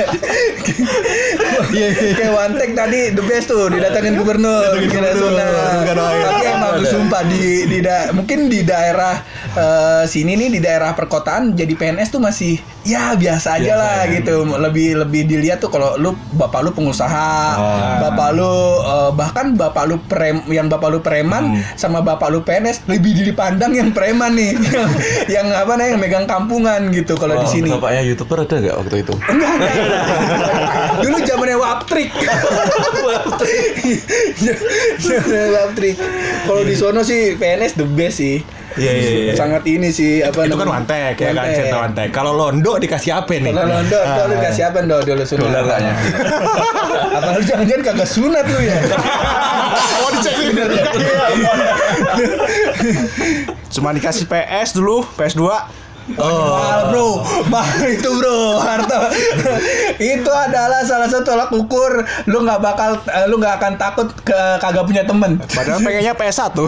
[1.67, 2.11] Iya, iya.
[2.15, 4.73] Kayak Wantek tadi the best tuh didatangin gubernur.
[4.81, 5.85] Kira gubernur.
[6.25, 6.87] Tapi emang Ada.
[6.87, 9.21] sumpah di di da- mungkin di daerah
[9.53, 14.45] eh, sini nih di daerah perkotaan jadi PNS tuh masih ya biasa aja lah gitu.
[14.45, 17.57] Lebih lebih dilihat tuh kalau lu bapak lu pengusaha,
[17.99, 22.85] bapak lu eh, bahkan bapak lu prem yang bapak lu preman sama bapak lu PNS
[22.85, 24.53] lebih dipandang yang preman nih.
[24.75, 24.89] yang,
[25.27, 27.69] yang apa namanya yang megang kampungan gitu kalau di Oh, sini.
[27.73, 29.13] Bapaknya youtuber ada nggak waktu itu?
[29.25, 29.55] Enggak.
[31.03, 32.09] Dulu zamannya Waptrik.
[33.09, 33.99] Waptrik.
[34.99, 35.95] Zamannya Waptrik.
[36.45, 38.37] Kalau di sono sih PNS the best sih.
[38.75, 39.33] Iya, iya, iya.
[39.33, 42.07] Sangat ini sih apa Itu kan wantek ya kan, cerita wantek.
[42.11, 43.55] Kalau londo dikasih apa nih?
[43.55, 44.27] Kalau Londo, Ah.
[44.27, 45.63] lu kasih apa Ndo dulu sunat?
[45.63, 45.93] Kayaknya.
[47.15, 48.75] Apa lu jangan-jangan kagak sunat lu ya?
[50.05, 50.35] Oh, dicek
[53.71, 55.43] Cuma dikasih PS dulu, PS2.
[56.13, 59.09] Mahal bro, mahal itu bro, harta
[60.13, 64.37] itu adalah salah satu tolak ukur lu nggak bakal, eh, lu nggak akan takut ke
[64.61, 65.41] kagak punya temen.
[65.49, 66.53] Padahal pengennya PS1.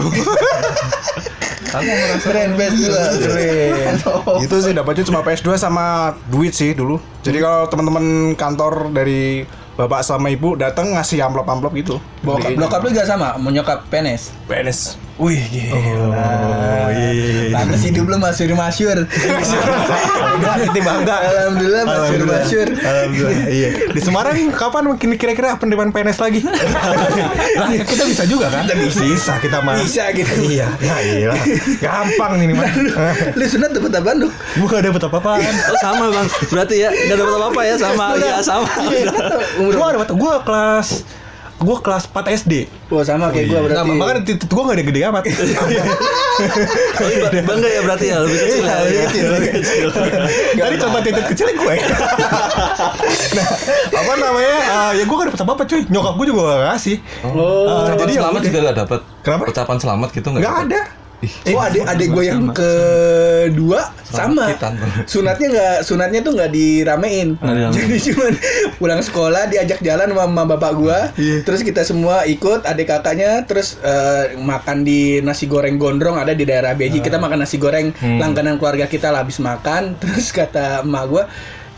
[2.24, 3.94] Keren best juga, keren.
[4.40, 6.96] itu sih dapatnya cuma PS2 sama duit sih dulu.
[7.20, 9.44] Jadi kalau teman-teman kantor dari
[9.76, 12.00] bapak sama ibu datang ngasih amplop-amplop gitu.
[12.18, 14.34] Bokap, bokap lu juga sama, mau nyokap PNS.
[14.50, 14.98] PNS.
[15.18, 15.74] Wih, gila.
[15.74, 17.54] Oh, iya, iya, iya.
[17.58, 18.98] Pantes hidup lu masyur masyur.
[19.02, 21.16] Kita bangga.
[21.26, 22.38] Alhamdulillah masyur Alhamdulillah.
[22.46, 22.68] masyur.
[22.70, 23.46] Alhamdulillah.
[23.50, 23.68] Iya.
[23.98, 26.46] Di Semarang kapan mungkin kira-kira penerimaan PNS lagi?
[27.58, 28.62] lah, kita bisa juga kan?
[28.66, 29.02] Kita bisa.
[29.02, 29.74] Bisa kita mah.
[29.82, 30.30] Bisa gitu.
[30.38, 31.34] Iya, ya iya.
[31.82, 32.70] Gampang ini mah.
[33.34, 34.28] Lu sunat dapat apaan lu?
[34.62, 35.54] Gua gak dapet apa-apaan.
[35.66, 36.26] Oh, sama bang.
[36.50, 38.06] Berarti ya nggak dapat apa-apa ya sama.
[38.22, 38.70] Ya sama.
[39.66, 41.02] Gua ada gua kelas
[41.58, 42.52] gua kelas 4 SD.
[42.88, 43.90] Wah sama kayak gua Nah, berarti.
[43.98, 45.24] makanya titik gua gak ada gede amat.
[46.38, 48.62] Oh, iya, bangga ya berarti ya lebih kecil.
[48.62, 48.82] Iya, ya.
[48.86, 49.86] lebih kecil, lebih kecil.
[50.54, 51.74] Tadi contoh titik kecilnya gue.
[53.34, 53.46] nah,
[53.90, 54.58] apa namanya?
[54.70, 55.82] ah, ya gue gak dapet apa-apa cuy.
[55.90, 56.96] Nyokap gue juga gak ngasih.
[57.26, 57.82] Oh.
[57.82, 59.00] Ucapan jadi ya selamat juga nggak dapat.
[59.26, 59.42] Kenapa?
[59.50, 60.42] Ucapan selamat gitu nggak?
[60.42, 60.66] Gak dapet?
[60.70, 60.80] ada.
[61.50, 64.54] Oh adik adik gue yang kedua sama.
[64.54, 64.78] Kitan.
[65.04, 67.34] sunatnya nggak sunatnya tuh nggak diramein.
[67.74, 68.32] Jadi cuman
[68.78, 71.36] pulang sekolah diajak jalan sama mama bapak gue Iya.
[71.42, 73.42] terus kita semua ikut adik kakaknya.
[73.44, 77.02] Terus eh, makan di nasi goreng gondrong ada di daerah Beji.
[77.02, 79.92] Kita makan nasi goreng langganan keluarga kita lah habis makan.
[80.00, 81.24] Terus kata emak gue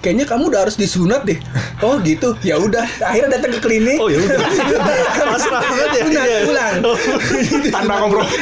[0.01, 1.37] Kayaknya kamu udah harus disunat deh.
[1.85, 2.33] Oh gitu.
[2.41, 2.89] Ya udah.
[3.05, 4.01] Akhirnya datang ke klinik.
[4.01, 4.39] Oh, ya udah.
[5.37, 6.03] Pasrah banget ya.
[6.09, 6.75] Sunat pulang.
[7.69, 8.33] Tanpa kompromi.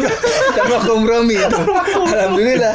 [0.58, 1.60] tanpa kompromi itu.
[2.12, 2.74] Alhamdulillah.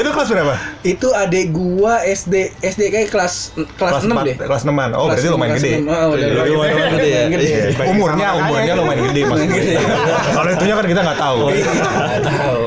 [0.00, 0.54] Itu kelas berapa?
[0.80, 4.36] itu adik gua SD SD kayak kelas kelas, 6 empat- deh.
[4.40, 5.72] Kelas 6 Oh, berarti Kelas lumayan kelas gede.
[5.84, 7.22] Oh, Iya, lumayan gede, ya.
[7.28, 7.64] Iya.
[7.92, 9.60] Umurnya, umurnya lumayan gede maksudnya.
[10.32, 11.38] Kalau itunya kan kita nggak tahu.
[12.24, 12.60] Tahu.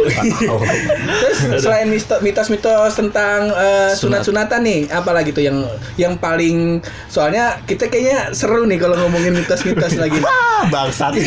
[1.50, 5.62] Terus selain mitos-mitos tentang eh, sunat-sunatan nih, apa lagi tuh yang
[5.96, 10.20] yang paling soalnya kita kayaknya seru nih kalau ngomongin mitos-mitos lagi.
[10.54, 11.12] Ah, bangsat.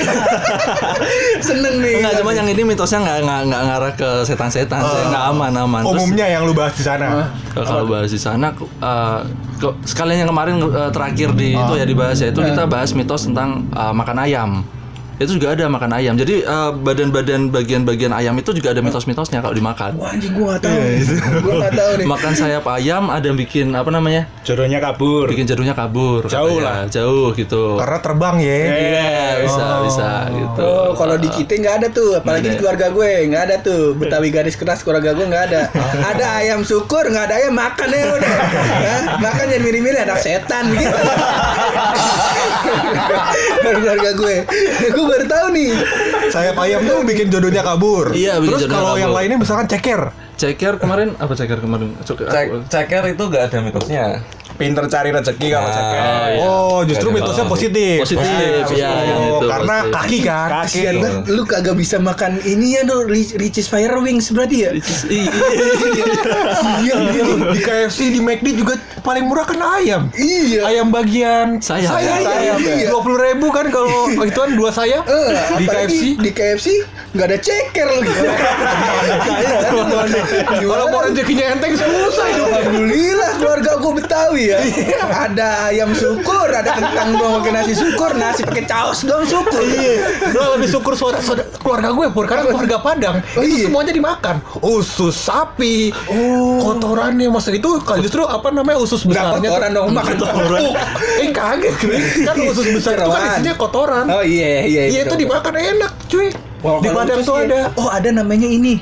[1.42, 2.00] Seneng nih.
[2.00, 5.82] Enggak, cuma yang ini mitosnya nggak nggak nggak ngarah ke setan-setan, saya nggak aman aman.
[5.84, 7.06] Terus, Umumnya yang lu bahas di sana.
[7.50, 9.20] Kalau- Kalau bahas di sana, eh,
[9.58, 13.24] kok- sekalian yang kemarin eh, terakhir di itu ya dibahas ya itu kita bahas mitos
[13.24, 14.50] tentang eh, makan ayam.
[15.16, 16.14] Itu juga ada makan ayam.
[16.16, 19.96] Jadi eh, badan-badan bagian-bagian ayam itu juga ada mitos-mitosnya kalau dimakan.
[19.96, 20.76] Wah anjing gua tahu.
[21.40, 22.06] Gua nggak tahu nih.
[22.06, 24.28] Makan sayap ayam ada yang bikin apa namanya?
[24.44, 25.26] Jodohnya kabur.
[25.32, 26.28] Bikin jadunya kabur.
[26.28, 26.92] Jauh katanya.
[26.92, 27.80] Jauh gitu.
[27.80, 28.56] Karena terbang ya.
[28.76, 29.10] Iya,
[29.44, 30.60] bisa bisa gitu.
[30.60, 33.96] Oh, kalau di kita nggak ada tuh, apalagi di keluarga gue nggak ada tuh.
[33.96, 35.72] Betawi garis keras keluarga gue nggak ada.
[36.12, 38.36] Ada ayam syukur, nggak ada ayam makan ya udah.
[38.86, 39.02] Hah?
[39.16, 40.96] makan jangan milih-milih anak setan gitu.
[43.66, 44.36] Keluarga gue.
[44.86, 45.70] gue baru tahu nih.
[46.34, 48.12] Sayap ayam tuh bikin jodohnya kabur.
[48.12, 50.10] Iya, bikin Terus kalau yang lainnya misalkan ceker.
[50.36, 51.96] Ceker kemarin apa ceker kemarin?
[52.04, 54.06] Cek, Cek, ceker itu nggak ada mitosnya.
[54.56, 56.02] Pinter cari rezeki kalau Nah, ceker.
[56.40, 57.52] Oh, justru ada mitosnya masalah.
[57.52, 57.96] positif.
[58.02, 59.46] Positif, iya yang Oh, itu.
[59.46, 59.94] karena positif.
[59.94, 60.48] kaki kan.
[60.48, 60.64] Kaki.
[60.66, 64.70] Kasian banget, lu kagak bisa makan ini ya no, Ricis Fire Wings berarti ya?
[65.08, 65.30] Iya.
[66.76, 70.08] Iya, Iya, di KFC di McD juga paling murah kan ayam.
[70.12, 70.66] Iya.
[70.66, 71.92] Ayam bagian Sayap.
[71.92, 72.88] sayap, iya.
[72.88, 76.02] dua puluh ribu kan kalau itu kan dua sayap Eh, di KFC.
[76.16, 76.66] di KFC
[77.08, 78.12] nggak ada ceker lagi.
[80.56, 82.42] Kalau mau rezekinya enteng susah itu.
[82.46, 84.58] Alhamdulillah keluarga gue Betawi ya.
[85.08, 89.60] ada ayam syukur, ada kentang doang pakai nasi syukur, nasi pakai caos doang syukur.
[89.60, 89.94] Iya,
[90.30, 93.66] lo lebih syukur suara, suara- keluarga gue pur karena keluarga Padang Oh, itu iya.
[93.66, 94.36] semuanya dimakan.
[94.60, 95.90] Usus sapi,
[96.58, 100.60] kotorannya masa itu kalau justru apa namanya usus Nggak besarnya kotoran dong makan Kotoran.
[101.16, 101.74] eh kaget
[102.22, 104.04] kan usus besar itu kan isinya kotoran.
[104.06, 104.82] Oh iya iya.
[104.86, 106.28] Iya itu dimakan enak cuy.
[106.64, 107.60] Wah, di Padang itu tuh sih- ada.
[107.76, 108.80] Oh ada namanya ini.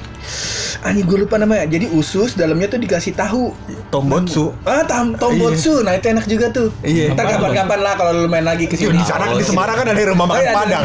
[0.85, 1.65] anjing gue lupa namanya.
[1.65, 3.57] Jadi usus dalamnya tuh dikasih tahu.
[3.89, 4.53] Tombotsu.
[4.65, 5.81] Ah, tam tombotsu.
[5.81, 6.69] Nah, itu enak juga tuh.
[6.81, 7.17] Iya.
[7.17, 9.01] Ntar kapan-kapan lah kalau lu main lagi ke Yo, sini.
[9.01, 10.61] di sana kan di Semarang kan ada rumah makan iya, ada.
[10.61, 10.85] Padang.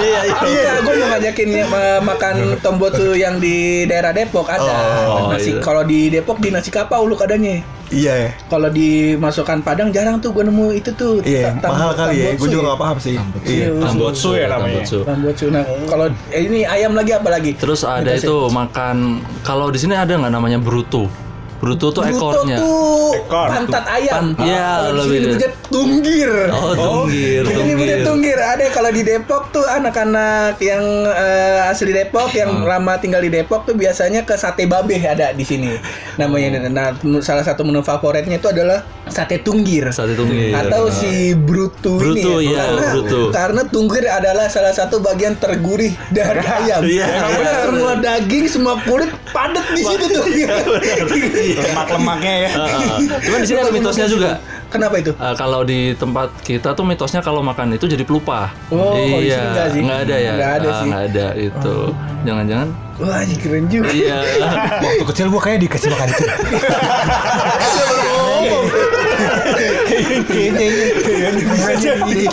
[0.00, 0.72] Iya, iya.
[0.80, 4.76] gue mau ngajakin eh, makan tombotsu yang di daerah Depok ada.
[5.08, 5.60] Oh, nasi iya.
[5.60, 7.60] kalau di Depok di nasi kapau lu adanya.
[7.92, 8.30] Iya ya.
[8.48, 11.20] Kalau dimasukkan Padang jarang tuh gue nemu itu tuh.
[11.20, 12.30] Iya, tam- mahal kali ya.
[12.40, 13.16] Gue juga gak paham sih.
[13.44, 13.66] Iya.
[13.76, 14.82] Tambotsu ya namanya.
[14.88, 15.46] Tambotsu.
[15.52, 17.52] Nah, kalau eh, ini ayam lagi apa lagi?
[17.52, 21.06] Terus ada itu makan kalau di sini ada nggak namanya bruto?
[21.62, 22.58] Bruto tuh Bruto ekornya.
[22.58, 23.46] tuh Ekor.
[23.46, 24.34] pantat ayam.
[24.34, 26.30] Pan- iya, lebih nyebutnya tunggir.
[26.50, 27.98] Oh, tunggir, Ini tunggir.
[28.02, 28.34] tunggir.
[28.36, 32.66] Ada kalau di Depok tuh anak-anak yang eh, asli Depok yang Hmm.
[32.66, 35.70] lama tinggal di Depok tuh biasanya ke sate babe ada di sini.
[36.18, 39.86] Namanya nah salah satu menu favoritnya itu adalah sate tunggir.
[39.88, 40.50] Sate tunggir.
[40.52, 43.20] Atau si brutu, Brutu, ini iya, karena, brutu.
[43.30, 46.82] karena tunggir adalah salah satu bagian tergurih dari ayam.
[46.82, 47.62] Iya, Karena iya.
[47.62, 50.24] semua daging, semua kulit padat di situ tuh.
[51.54, 52.50] Lemak-lemaknya ya.
[52.52, 52.98] Ah, ah.
[53.18, 54.30] Cuman di sini ada mitosnya juga.
[54.68, 55.12] Kenapa itu?
[55.16, 58.48] Ah, kalau di tempat kita tuh mitosnya kalau makan itu jadi pelupa.
[58.68, 59.82] Oh, sini iya, nggak sih?
[59.84, 60.32] ada ya.
[60.32, 60.88] Nggak ada Ah, sih.
[60.88, 61.76] nggak ada itu.
[62.22, 63.90] Jangan-jangan Wah, ini keren juga.
[63.90, 64.18] iya.
[64.78, 66.24] Waktu kecil gue kayak dikasih makan itu.
[70.02, 72.26] Kayaknya ini.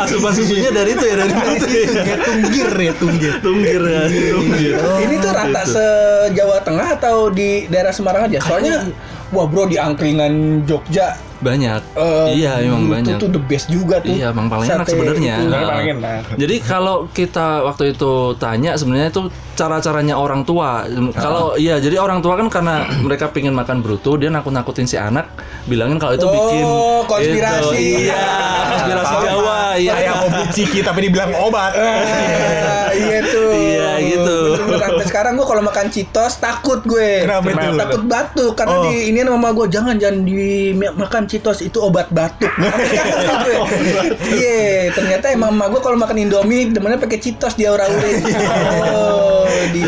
[0.00, 1.66] Asupan susunya dari itu ya dari itu.
[1.94, 2.16] ya.
[2.24, 3.32] Tunggir ya tunggir.
[3.40, 4.74] Tunggir ya, tunggir.
[5.04, 5.86] ini tuh rata se
[6.34, 8.38] Jawa Tengah atau di daerah Semarang aja?
[8.42, 8.88] Soalnya
[9.30, 11.80] wah bro di angkringan Jogja Banyak.
[11.90, 13.16] eh, iya, emang itu banyak.
[13.16, 14.12] tuh the best juga tuh.
[14.12, 15.34] Iya, emang paling enak Sate sebenarnya.
[15.34, 15.42] itu.
[15.42, 16.20] Sebenarnya Nah, paling enak.
[16.36, 19.22] Jadi kalau kita waktu itu tanya sebenarnya itu
[19.54, 20.84] cara-caranya orang tua.
[21.12, 22.74] Kalau iya, jadi orang tua kan karena
[23.06, 25.32] mereka pingin makan bruto, dia nakut-nakutin si anak,
[25.64, 26.66] bilangin kalau itu Oh, bikin
[27.06, 27.80] konspirasi.
[27.80, 28.04] Itu.
[28.04, 28.24] Iya,
[28.68, 29.60] konspirasi Jawa.
[29.72, 31.72] Iya, Kayak mau beli ciki tapi dibilang obat.
[31.72, 33.48] Ah, iya tuh.
[33.50, 34.39] Iya, gitu.
[34.72, 37.24] Sampai sekarang gue kalau makan Citos takut gue.
[37.24, 37.76] Kenapa itu?
[37.76, 38.84] Takut batuk karena Oh.
[38.84, 42.50] di ini sama gue jangan jangan dimakan Citos itu obat batuk.
[44.22, 44.60] Iya,
[44.92, 49.82] ternyata emang emak gue kalau makan Indomie demennya pakai Citos dia orang Oh, di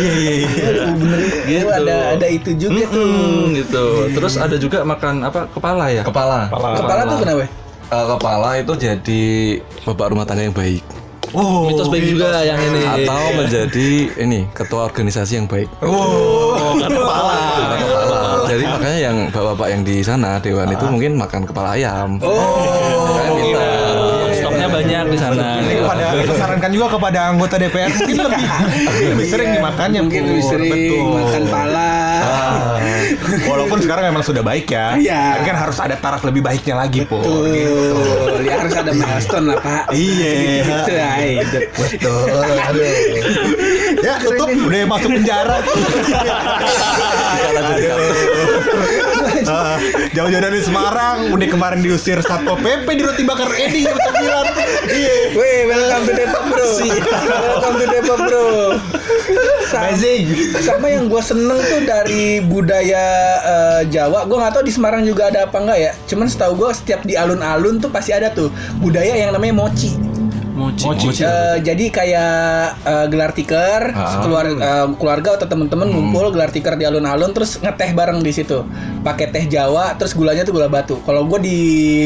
[0.44, 1.66] Aduh, bener Gitu.
[1.68, 3.02] ada ada itu juga tuh.
[3.02, 3.84] Hmm, gitu.
[4.10, 6.02] Terus ada juga makan apa kepala ya?
[6.02, 6.48] Kepala.
[6.50, 7.44] Kepala tuh kenapa?
[7.92, 9.22] Eh, kepala itu jadi
[9.82, 10.80] bapak rumah tangga yang baik.
[11.32, 12.84] Oh, Mitos baik juga yang ini.
[12.84, 13.88] Atau menjadi
[14.20, 15.68] ini ketua organisasi yang baik.
[15.80, 17.40] Oh, kepala.
[17.80, 18.20] kepala.
[18.52, 22.20] Jadi makanya yang bapak-bapak yang di sana dewan itu mungkin makan kepala ayam.
[22.20, 23.32] Oh.
[23.32, 23.71] Minta.
[24.92, 25.56] Banyak di sana.
[25.64, 28.44] Ini kepada kita sarankan juga kepada anggota DPR mungkin lebih
[29.08, 31.16] lebih sering dimakannya Mungkin lebih sering Betul.
[31.16, 31.92] makan pala.
[32.20, 32.76] Ah.
[33.48, 35.00] Walaupun sekarang memang sudah baik ya.
[35.00, 35.40] Iya.
[35.40, 37.24] Tapi kan harus ada taraf lebih baiknya lagi, Pur.
[37.24, 37.48] Tuh,
[38.44, 39.84] ya harus ada milestone lah pak.
[39.96, 40.32] Iya.
[40.60, 41.40] Gitu ay.
[41.72, 42.28] Betul.
[42.36, 42.84] Aduh.
[44.02, 45.56] Ya, tutup udah masuk penjara.
[50.16, 54.88] Jauh-jauh dari Semarang, udah kemarin diusir Satpol PP di roti bakar Edi jam 9.
[54.88, 55.16] Iya.
[55.34, 56.66] Weh, welcome to Depok bro.
[57.30, 58.46] welcome to Depok bro.
[59.68, 60.22] Sa- Amazing.
[60.60, 63.04] Sama yang gue seneng tuh dari budaya
[63.40, 64.26] eh, Jawa.
[64.26, 65.92] Gue nggak tahu di Semarang juga ada apa enggak ya.
[66.06, 69.94] Cuman setahu gue setiap di alun-alun tuh pasti ada tuh budaya yang namanya mochi.
[70.62, 71.22] Mochi.
[71.26, 72.36] Eh, jadi kayak
[72.86, 73.90] eh, gelar tikar,
[74.22, 78.62] keluar, eh, keluarga atau teman-teman ngumpul gelar tikar di alun-alun, terus ngeteh bareng di situ,
[79.02, 81.02] pakai teh Jawa, terus gulanya tuh gula batu.
[81.02, 81.58] Kalau gue di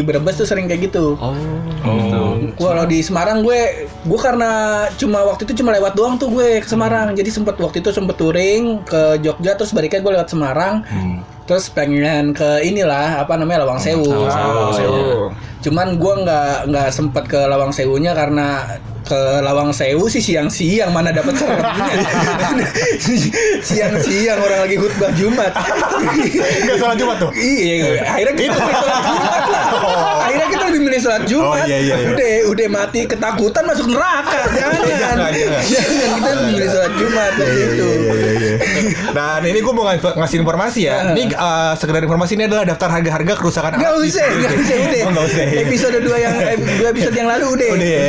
[0.03, 1.15] Brebes tuh sering kayak gitu.
[1.21, 1.37] Oh,
[1.85, 2.23] gitu.
[2.57, 6.69] Kalau di Semarang gue, gue karena cuma waktu itu cuma lewat doang tuh gue ke
[6.69, 7.13] Semarang.
[7.13, 10.83] Jadi sempet waktu itu sempet touring ke Jogja, terus baliknya gue lewat Semarang.
[11.47, 14.27] Terus pengen ke inilah apa namanya Lawang Sewu.
[14.27, 15.31] Lawang Sewu.
[15.63, 18.67] Cuman gue nggak nggak sempet ke Lawang Sewunya karena
[19.07, 21.87] ke Lawang Sewu sih siang-siang mana dapat seremnya.
[23.67, 25.55] siang-siang orang lagi khutbah Jumat.
[26.67, 27.31] Enggak salah Jumat tuh.
[27.31, 29.65] Iya, akhirnya kita sholat Jumat lah.
[30.27, 31.47] Akhirnya kita lebih milih sholat Jumat.
[31.47, 32.09] Oh, iya, iya, iya.
[32.11, 34.39] Udah, udah mati ketakutan masuk neraka.
[34.51, 35.63] Jangan, Jangan, jangan.
[35.63, 37.91] jangan kita milih sholat Jumat waktu itu.
[38.89, 40.95] Dan ini gue mau ngas- ngasih informasi ya.
[41.09, 45.01] Ini eh, sekedar informasi ini adalah daftar harga-harga kerusakan Gak usah, gak usah, udah.
[45.01, 45.43] Oh, nggak usah.
[45.43, 45.61] ya.
[45.63, 47.69] Episode 2 yang eh, dua episode yang lalu udah.
[47.73, 48.03] Udah ya.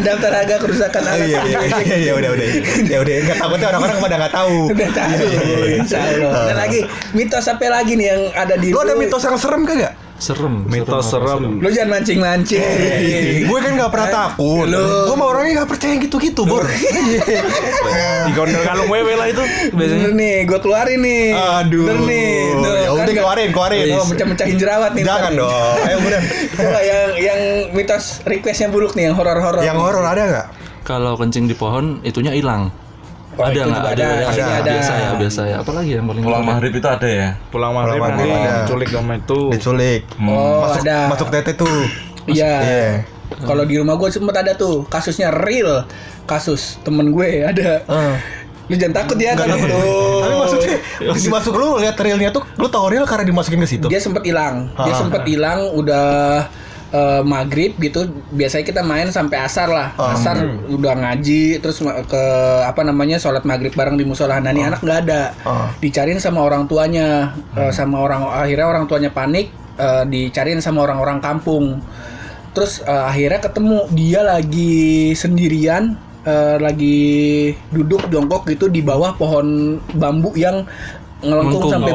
[0.00, 1.26] Daftar harga kerusakan Oh, alat.
[1.26, 2.46] iya, iya, iya, iya, udah, udah.
[2.84, 4.56] Ya udah, enggak takutnya orang-orang pada nggak tahu.
[4.72, 5.26] Udah tahu,
[5.74, 6.32] insya Allah.
[6.46, 6.80] Dan lagi
[7.10, 9.89] mitos apa lagi nih yang ada di Lu ada mitos yang serem kagak?
[10.20, 10.62] Serem.
[10.64, 11.56] Mitos serem.
[11.56, 12.60] Lu jangan mancing-mancing.
[13.48, 14.68] gue kan gak pernah takut.
[14.68, 16.60] Lu- Gue mah orangnya gak percaya gitu-gitu, Bor.
[18.26, 19.40] Di gondol kalung wewe lah itu.
[19.72, 21.24] Bener nih, gue keluarin nih.
[21.32, 21.84] Aduh.
[21.86, 22.30] Bener nih.
[22.54, 23.86] Tuh, Ya kan udah nggak- keluarin, keluarin.
[23.90, 25.02] Oh, mecah-mecahin jerawat nih.
[25.02, 25.76] Jangan dong.
[25.80, 26.20] Ayo bener.
[26.58, 27.40] Coba yang yang
[27.72, 29.62] mitos requestnya buluk nih, yang horor-horor.
[29.62, 30.46] Yang horor ada gak?
[30.82, 32.68] Kalau kencing di pohon itunya hilang.
[33.40, 34.28] Oh, ada itu nggak juga ada, ada.
[34.28, 34.70] ada, ada.
[34.70, 37.28] biasa ya biasa ya apalagi yang paling Pulang maghrib itu ada ya.
[37.48, 38.52] Pulang maghrib nanti ada.
[38.68, 39.40] diculik sama itu.
[39.56, 40.02] Diculik.
[40.20, 40.98] Oh, masuk ada.
[41.08, 41.80] masuk tete tuh.
[42.28, 42.54] Iya.
[42.60, 42.90] Iya.
[43.40, 45.88] Kalau di rumah gue sempet ada tuh kasusnya real
[46.28, 47.80] kasus temen gue ada.
[48.68, 49.56] Lu jangan takut ya takut.
[49.66, 50.20] tuh.
[50.22, 50.76] Tapi maksudnya
[51.16, 53.86] dimasuk lu lihat realnya tuh lu tahu real karena dimasukin ke situ.
[53.88, 54.68] dia sempet hilang.
[54.76, 56.44] Dia sempet hilang udah
[56.90, 58.06] eh, maghrib gitu.
[58.30, 59.94] Biasanya kita main sampai asar lah.
[59.94, 60.14] Ah.
[60.14, 62.24] Asar udah ngaji terus ke
[62.62, 64.38] apa namanya sholat maghrib bareng di musola.
[64.38, 65.22] Nah ini anak nggak ada.
[65.42, 65.70] Ah.
[65.78, 67.34] Dicariin sama orang tuanya.
[67.54, 69.50] Eh, sama orang akhirnya orang tuanya panik.
[69.80, 71.80] eh, dicariin sama orang-orang kampung.
[72.52, 75.96] Terus eh, akhirnya ketemu dia lagi sendirian.
[76.20, 77.00] eh, lagi
[77.72, 80.68] duduk jongkok gitu di bawah pohon bambu yang
[81.20, 81.92] ngelengkung sampai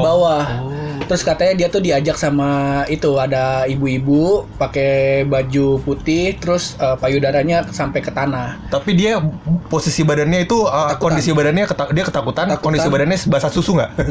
[0.65, 0.84] Oh.
[1.05, 2.49] Terus katanya dia tuh diajak sama
[2.87, 8.57] itu ada ibu-ibu pakai baju putih, terus eh, payudaranya sampai ke tanah.
[8.67, 9.21] Tapi dia
[9.65, 12.61] posisi badannya itu uh, kondisi badannya keta- dia ketakutan, Ketakutan.
[12.61, 13.89] kondisi badannya basah susu nggak?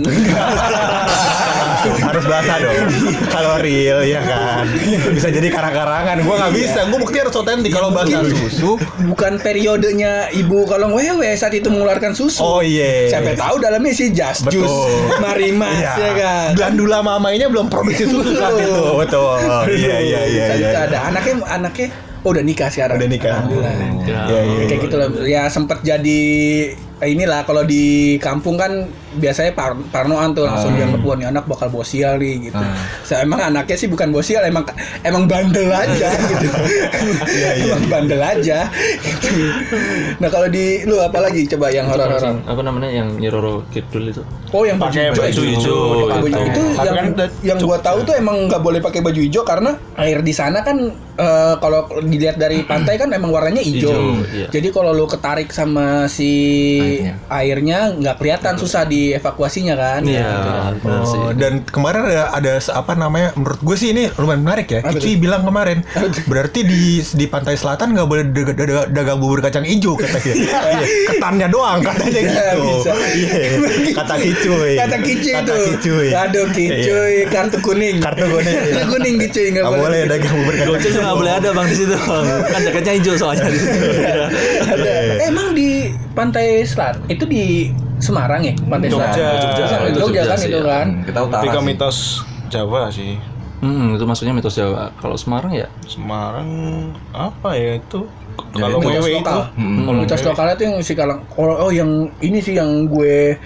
[1.85, 2.77] Harus basah dong.
[3.29, 4.65] Kalau real ya kan.
[5.13, 6.17] Bisa jadi karang-karangan.
[6.25, 6.81] Gua nggak bisa.
[6.89, 8.81] Gua bukti harus otentik kalau basah susu.
[9.05, 12.41] Bukan periodenya ibu kalau wewe saat itu mengeluarkan susu.
[12.41, 13.13] Oh iya.
[13.13, 14.65] Siapa tahu dalamnya sih Betul.
[14.65, 15.93] juice, marimas Iya.
[15.93, 16.49] ya kan.
[16.85, 18.77] Glandula mamainya belum produksi susu saat itu.
[19.01, 19.41] Betul.
[19.73, 20.69] Iya iya iya Saat iya.
[20.69, 21.89] itu ada anaknya anaknya
[22.21, 22.97] oh udah nikah sekarang.
[23.01, 23.33] Udah nikah.
[23.41, 23.73] Alhamdulillah.
[24.05, 24.65] Iya Ya, iya.
[24.69, 25.09] kayak gitu loh.
[25.25, 26.21] Ya sempet jadi
[27.01, 27.85] inilah kalau di
[28.17, 30.79] kampung kan biasanya par parnoan tuh langsung Hmm.
[30.81, 32.57] dianggap wah nih anak bakal bosial nih gitu.
[32.57, 32.75] Ah.
[33.01, 34.63] Saya emang anaknya sih bukan bosial, emang
[35.01, 36.47] emang bandel aja gitu.
[37.25, 38.59] Iya, emang bandel aja.
[39.01, 39.29] gitu.
[40.19, 42.43] Nah kalau di lu apa lagi coba yang horor-horor?
[42.45, 45.19] apa namanya yang Nyiroro Kidul itu Oh yang baju Pakai hijau.
[45.21, 45.79] baju hijau.
[46.17, 46.41] Baju Itu.
[46.41, 47.07] itu yang kan
[47.43, 50.79] yang gua tahu tuh emang nggak boleh pakai baju hijau karena air di sana kan
[51.15, 53.91] eh, kalau dilihat dari pantai kan emang warnanya hijau.
[53.91, 54.47] Hijau, iya.
[54.49, 56.31] Jadi kalau lu ketarik sama si
[56.87, 57.15] Airnya.
[57.29, 60.01] airnya nggak kelihatan susah dievakuasinya kan.
[60.03, 60.29] iya
[61.03, 64.81] sih Oh, dan kemarin ada ada apa namanya menurut gue sih ini lumayan menarik ya.
[64.85, 65.81] Icuy bilang kemarin
[66.25, 70.33] berarti di di pantai selatan nggak boleh dag- dag- dagang bubur kacang hijau katanya.
[70.35, 70.59] Iya,
[71.09, 72.91] Ketannya doang katanya Ya, gitu.
[73.15, 73.43] Iya,
[73.95, 74.73] kata kicuy.
[74.77, 75.65] Kata kicuy Kata itu.
[75.71, 76.09] kicuy.
[76.11, 77.27] Aduh kicuy, Iya.
[77.29, 77.97] kartu kuning.
[77.99, 78.57] Kartu kuning.
[78.71, 81.97] Kartu kuning kicuy nggak boleh dagang bubur kacang Goceng nggak boleh ada bang di situ
[82.53, 83.79] kan jaketnya hijau soalnya di situ
[85.21, 85.84] Emang di
[86.15, 89.11] pantai selat itu di Semarang ya pantai Jogja.
[89.11, 89.19] Selatan?
[89.19, 89.47] Jogja.
[89.55, 90.67] Jogja, Itu Jogja Jogja kan sih, itu ya.
[90.67, 90.87] kan.
[91.07, 91.61] Kita utara.
[91.63, 91.99] Mitos
[92.51, 93.13] Jawa sih.
[93.65, 96.47] hmm, itu maksudnya mitos Jawa kalau Semarang ya Semarang
[97.17, 98.05] apa ya itu?
[98.59, 99.41] Ya, Kalau itu wewe itu lokal.
[99.55, 99.87] Hmm.
[99.87, 103.39] Komunitas lokalnya tuh yang si kalang oh, oh yang ini sih yang gue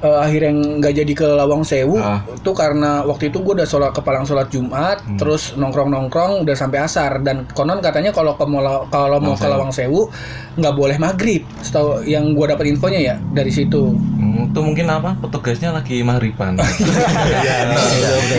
[0.00, 2.24] eh, akhirnya nggak jadi ke Lawang Sewu Ah.
[2.26, 5.16] itu karena waktu itu gue udah sholat kepalang sholat Jumat Hmm.
[5.16, 9.44] terus nongkrong nongkrong udah sampai asar dan konon katanya kalau ke Mola- kalau mau ke.
[9.44, 10.08] Lawang Sewu
[10.54, 15.16] nggak boleh maghrib setahu yang gue dapat infonya ya dari situ Hmm, itu mungkin apa?
[15.18, 16.54] Petugasnya lagi mahriban.
[16.54, 16.68] Nggak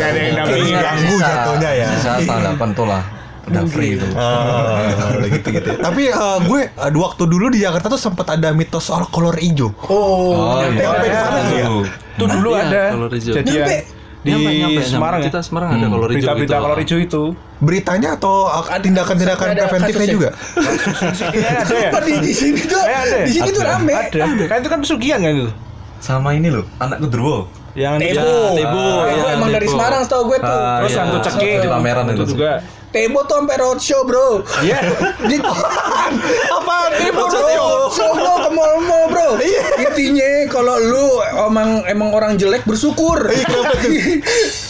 [0.02, 0.72] ada yang dampingin.
[0.72, 1.88] Sisa- Ganggu sisa- jatuhnya ya.
[1.94, 3.04] Sisa tanggapan tuh lah.
[3.42, 4.06] Udah free itu.
[4.14, 4.86] Ah,
[5.26, 5.70] gitu gitu.
[5.86, 9.74] Tapi eh, gue eh, waktu dulu di Jakarta tuh sempat ada mitos soal kolor hijau.
[9.86, 11.68] oh, nyampe sampai di sana nggak ya?
[12.12, 13.34] Itu dulu Iya, ada kolor hijau.
[13.34, 13.78] kejadian Nyampe.
[14.22, 14.82] di Nyampe, nyampe.
[14.86, 15.26] Semarang ya.
[15.28, 16.64] kita Semarang ada kolor hijau Berita-berita gitu.
[16.64, 17.24] kolor hijau itu.
[17.60, 20.30] Beritanya atau eh, tindakan-tindakan preventifnya juga?
[20.34, 21.90] Kayaknya ada ya?
[22.00, 23.26] Di, di sini tuh ada ya?
[23.26, 24.22] di sini tuh rame Ada.
[24.46, 25.52] Kan itu kan pesugihan kan itu.
[25.98, 27.46] Sama ini loh, anak Kudruwo.
[27.72, 29.64] Yang Tebo, Tebo, Tebo, iya, emang dari.
[29.64, 30.50] Semarang setahu gue tuh.
[30.52, 31.02] Ah, Terus iya.
[31.02, 32.24] hantu cekik Di pameran itu.
[32.28, 32.52] juga.
[32.92, 34.44] Tebo tuh sampai roadshow bro.
[34.60, 34.80] Iya.
[35.24, 35.40] Di
[36.52, 36.76] Apa?
[36.92, 39.28] Tebo roadshow bro ke mall-mall bro.
[39.80, 41.06] Intinya kalau lu
[41.48, 43.32] emang emang orang jelek bersyukur.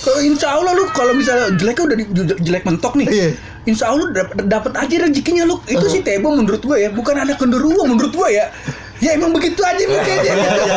[0.02, 3.08] Kalau insya Allah lu kalau misalnya jeleknya udah di- jelek mentok nih.
[3.10, 3.30] Iya.
[3.62, 5.58] Insya Allah dap- dapat aja rezekinya lu.
[5.66, 8.54] Itu sih Tebo menurut gue ya, bukan anak genderuwo menurut gue ya.
[9.02, 10.62] Ya emang begitu aja mikirnya gitu.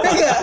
[0.00, 0.36] Ya enggak?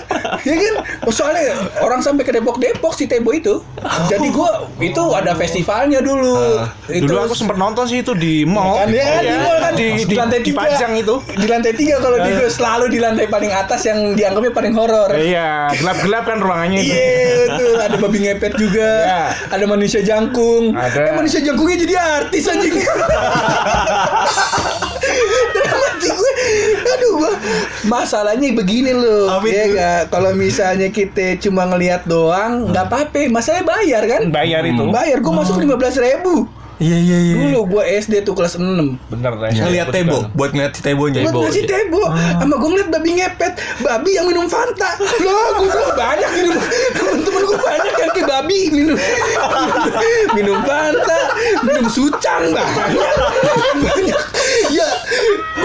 [0.45, 0.73] Ya kan?
[1.03, 1.49] Oh, soalnya
[1.81, 3.57] orang sampai ke Depok-Depok si Tebo itu.
[4.05, 6.61] Jadi gua itu ada festivalnya dulu.
[6.87, 8.77] itu Dulu aku sempat nonton sih itu di mall.
[8.77, 11.15] kan ya kan di mall kan di, di, lantai tiga dipajang itu.
[11.33, 15.73] di lantai tiga kalau di selalu di lantai paling atas yang dianggapnya paling horor Iya,
[15.73, 16.93] gelap-gelap kan ruangannya itu.
[16.93, 19.23] Iya tuh ada babi ngepet juga, Iya.
[19.49, 20.77] ada manusia jangkung.
[20.77, 21.01] Ada.
[21.01, 22.77] Eh, manusia jangkungnya jadi artis anjing.
[25.55, 26.31] Dalam hati gue,
[26.85, 27.33] aduh gua
[27.87, 30.01] masalahnya begini loh, Apa ya nggak?
[30.13, 33.27] Kalau misalnya kita cuma ngelihat doang, nggak apa-apa.
[33.31, 34.21] Masalahnya bayar kan?
[34.29, 34.83] Bayar itu.
[34.91, 36.47] Bayar, gue masuk lima belas ribu.
[36.77, 37.33] Iya iya iya.
[37.41, 38.69] Dulu gue SD tuh kelas 6
[39.09, 39.49] Bener deh.
[39.49, 41.25] Ngeliat Tebo buat ngeliat si Tebonya.
[41.25, 42.05] Buat ngasih tebo
[42.37, 46.53] Sama gue ngeliat babi ngepet Babi yang minum Fanta Lah gue bilang banyak minum
[46.93, 48.97] Temen-temen gue banyak yang kayak babi Minum
[50.37, 51.19] Minum Fanta
[51.65, 53.13] Minum sucang Banyak
[53.81, 54.21] Banyak
[54.69, 54.86] Ya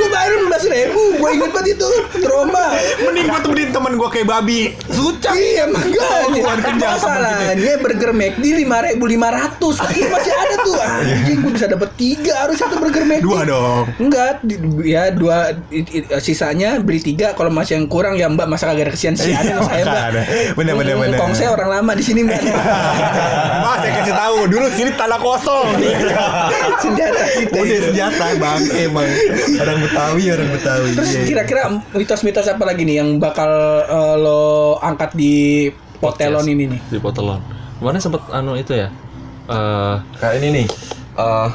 [0.03, 1.03] Gue bayar 16 belas ribu.
[1.15, 1.89] Gue inget banget itu
[2.19, 2.75] trauma.
[3.01, 4.61] Mending gue temenin temen gue kayak babi.
[4.89, 5.31] Sucak.
[5.33, 6.03] Iya makanya
[6.61, 11.67] kenyang sama Masalahnya burger McD lima ribu lima ratus Masih ada tuh Anjing gue bisa
[11.67, 13.85] dapet tiga Harusnya tuh burger McD Dua dong.
[13.97, 15.55] Enggak di- Ya dua
[16.19, 19.85] Sisanya beli tiga Kalau masih yang kurang ya mbak Masa kagak ada kesian-sian sama saya
[19.85, 20.23] mbak Ada.
[20.53, 21.17] Bener, bener, bener.
[21.17, 22.41] Kong saya orang lama di sini mbak
[23.63, 25.67] Mas saya kasih tahu dulu sini tanah kosong.
[26.83, 29.09] Senjata kita Udah senjata bang emang
[29.57, 30.89] orang Betawi orang Betawi.
[30.93, 31.23] Terus Iya.
[31.25, 33.51] kira-kira mitos-mitos apa lagi nih Yang bakal
[33.83, 34.43] eh, lo
[34.79, 35.35] angkat di
[35.95, 37.39] Potelon ini nih di Potelon.
[37.79, 38.91] Kemarin sempet anu itu ya.
[39.45, 40.67] eh Kayak ini nih.
[41.15, 41.49] eh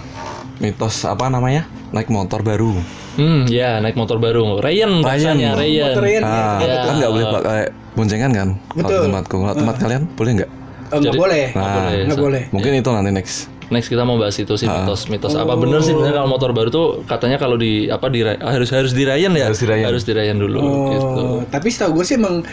[0.58, 1.68] mitos apa namanya?
[1.89, 2.76] Naik motor baru.
[3.16, 4.58] hmm, ya naik motor baru.
[4.58, 5.86] Ryan rasanya Ryan.
[5.89, 6.24] Motor Ryan.
[6.24, 6.76] Ah, Ya.
[6.84, 7.62] kan nggak boleh pakai
[7.93, 8.50] boncengan kan?
[8.54, 8.93] Kalau Betul.
[8.93, 9.36] di tempatku.
[9.38, 10.52] Kalau tempat kalian boleh nggak?
[10.88, 12.00] Nggak Jadi- boleh Nah, boleh.
[12.06, 13.36] Nggak boleh Mungkin itu nanti next.
[13.68, 16.88] Next kita mau bahas itu sih mitos-mitos apa bener sih sebenarnya kalau motor baru tuh
[17.03, 19.51] katanya kalau di apa di harus harus dirayan ya?
[19.51, 19.86] Harus dirayan.
[19.91, 20.59] harus dirayan dulu
[20.95, 21.22] gitu.
[21.22, 22.47] Oh, tapi setahu gue sih emang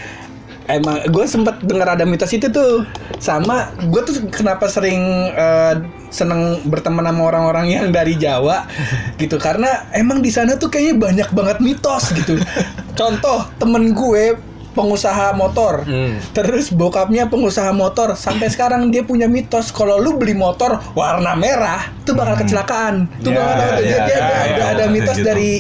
[0.67, 2.83] emang gue sempat dengar ada mitos itu tuh.
[3.23, 5.75] Sama gue tuh kenapa sering eh,
[6.11, 8.67] seneng berteman sama orang-orang yang dari Jawa
[9.23, 9.39] gitu.
[9.39, 12.43] Karena emang di sana tuh kayaknya banyak banget mitos gitu.
[12.99, 15.87] Contoh temen gue pengusaha motor
[16.31, 21.89] terus bokapnya pengusaha motor sampai sekarang dia punya mitos kalau lu beli motor warna merah
[22.03, 23.79] tuh bakal kecelakaan tuh Ya, bakal tuh.
[23.81, 25.25] dia, ya, dia ya, ada, ya, ada mitos gitu.
[25.25, 25.53] dari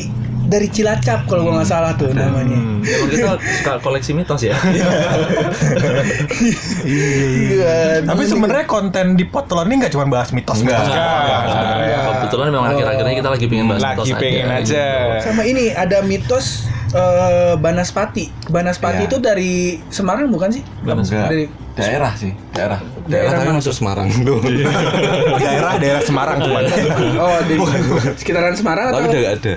[0.45, 4.53] dari Cilacap kalau gua nggak salah tuh namanya Emang kita suka koleksi mitos ya.
[6.85, 10.61] Iya, Tapi sebenarnya konten di Potelon ini nggak cuma bahas mitos.
[10.61, 10.85] Nggak.
[10.85, 10.93] mitos.
[10.93, 11.99] Iya.
[12.21, 14.85] Kebetulan memang akhir-akhir ini kita lagi pengen bahas mitos Lagi pengen aja.
[15.23, 18.24] sama ini ada mitos eh, Banaspati.
[18.49, 19.09] Banaspati Iya.
[19.11, 19.53] itu dari
[19.90, 20.62] Semarang bukan sih?
[20.82, 21.28] Enggak.
[21.28, 22.78] Dari Daerah sih, daerah.
[23.11, 24.38] Daerah Daerah, tapi mana masuk Semarang tuh.
[25.42, 26.62] daerah daerah Semarang cuman.
[27.18, 27.55] Oh, di
[28.14, 29.55] sekitaran Semarang tapi atau udah nggak ada.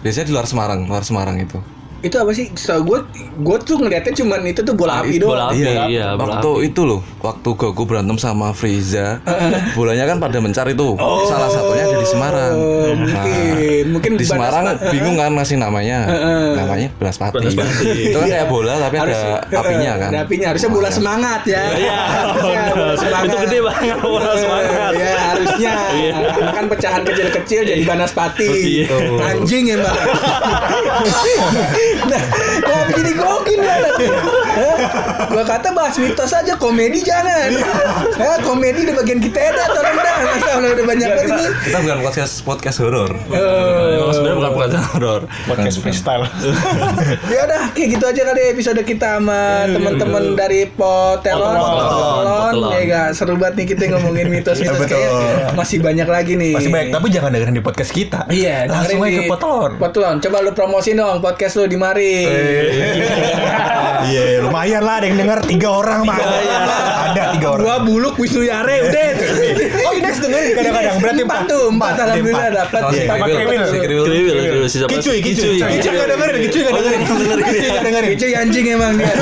[0.00, 1.60] Biasanya di luar Semarang, luar Semarang itu.
[1.98, 2.46] Itu apa sih?
[2.54, 2.98] Setahu gue,
[3.42, 5.34] gue tuh ngeliatnya cuman itu tuh bola api doang.
[5.34, 9.18] bola api, iya, bola waktu itu loh, waktu Goku berantem sama Frieza,
[9.78, 10.94] bolanya kan pada mencari tuh.
[11.26, 12.54] Salah satunya ada di Semarang.
[12.54, 14.94] Oh, mungkin mungkin di Semarang Banaspati.
[14.94, 15.98] bingung kan ngasih namanya.
[16.58, 17.34] Namanya Banaspati.
[17.50, 17.84] Banaspati.
[18.14, 19.18] itu kan kayak bola tapi ada
[19.50, 20.10] apinya kan.
[20.14, 21.62] Ada apinya harusnya bola semangat ya.
[21.74, 21.98] Iya,
[22.78, 23.26] bola semangat.
[23.26, 24.92] Itu gede banget bola semangat.
[24.94, 25.74] Ya harusnya.
[26.14, 28.50] Karena kan pecahan kecil-kecil jadi banaspati.
[28.86, 28.86] Iya.
[29.34, 29.96] Anjing ya mbak.
[32.08, 32.22] Nah,
[32.62, 33.76] kok jadi gokil ya?
[35.28, 37.52] Gua kata bahas mitos aja, komedi jangan.
[38.18, 40.16] Ya, komedi di bagian kita ada, tolong dah.
[40.24, 41.46] Masa udah banyak banget ini.
[41.68, 43.12] Kita bukan podcast podcast horor.
[43.14, 45.22] Emang sebenarnya bukan bukan horor.
[45.46, 46.24] Podcast freestyle.
[47.28, 51.56] Ya udah, kayak gitu aja kali episode kita sama teman-teman dari Potelon.
[51.60, 52.54] Potelon.
[52.72, 54.96] Ya gak, seru banget nih kita ngomongin mitos-mitos Betul.
[54.96, 55.10] kayak
[55.54, 56.56] masih banyak lagi nih.
[56.56, 58.26] Masih baik, tapi jangan dengerin di podcast kita.
[58.32, 59.72] Iya, langsung aja dengerin ke Potelon.
[59.78, 60.16] Potelon.
[60.18, 62.26] Coba lu promosi dong podcast lu di mari.
[64.08, 66.16] Iya, lumayan lah ada yang denger tiga orang mah.
[67.12, 67.64] Ada tiga orang.
[67.66, 69.08] Gua buluk Wisnu Yare udah.
[70.28, 72.82] Oh, dengerin kadang-kadang berarti empat tuh, empat alhamdulillah dapat.
[72.84, 73.16] Oh, Empat.
[73.28, 74.04] Kriwil, Kriwil.
[74.04, 74.68] Kriwil.
[74.68, 74.90] Siapa?
[74.92, 78.10] Kicuy, kicuy, kicuy nggak dengerin, kicuy nggak dengerin, kicuy nggak dengerin.
[78.12, 79.12] Itu anjing emang dia.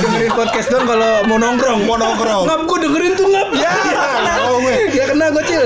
[0.00, 1.80] dengerin podcast dong kalau mau nongkrong.
[1.84, 2.44] Mau nongkrong.
[2.48, 3.48] Ngap gua dengerin tuh ngap.
[3.52, 3.72] Ya.
[4.94, 5.64] Ya kena gue cil.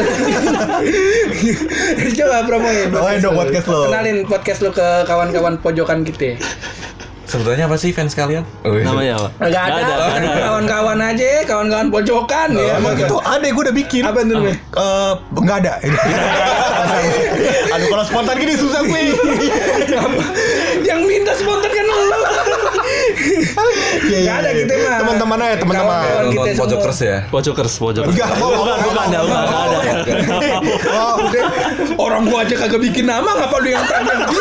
[2.19, 2.87] Coba promoin.
[2.91, 3.81] Promoin dong podcast lo.
[3.87, 6.41] Kenalin podcast lo ke kawan-kawan pojokan kita.
[7.29, 8.41] Sebenarnya apa sih fans kalian?
[8.64, 8.85] Oh, iya.
[8.85, 9.29] Namanya apa?
[9.47, 9.83] Gak ada,
[10.16, 10.29] ada.
[10.41, 12.81] kawan-kawan aja, kawan-kawan pojokan ya.
[12.81, 14.01] Emang gitu ada gue udah bikin.
[14.01, 14.57] Apa itu namanya?
[14.57, 15.72] Eh, nggak ada.
[17.76, 19.01] Aduh kalau spontan gini susah gue.
[20.81, 21.97] Yang minta spontan kan lu.
[24.09, 24.97] Iya, Gak ada gitu mah.
[24.99, 25.85] Teman-teman aja, teman-teman.
[25.93, 26.87] Kawan-kawan kita Nonton pojok semua.
[26.89, 27.16] kers ya.
[27.29, 28.09] Pojokers, pojokers.
[28.09, 30.57] Enggak, mau, bukan, mau, bukan, mau, ada, bukan, ada.
[30.89, 31.45] Oh, Udah,
[31.99, 34.39] Orang gua aja kagak bikin nama ngapa lu yang tanya gitu.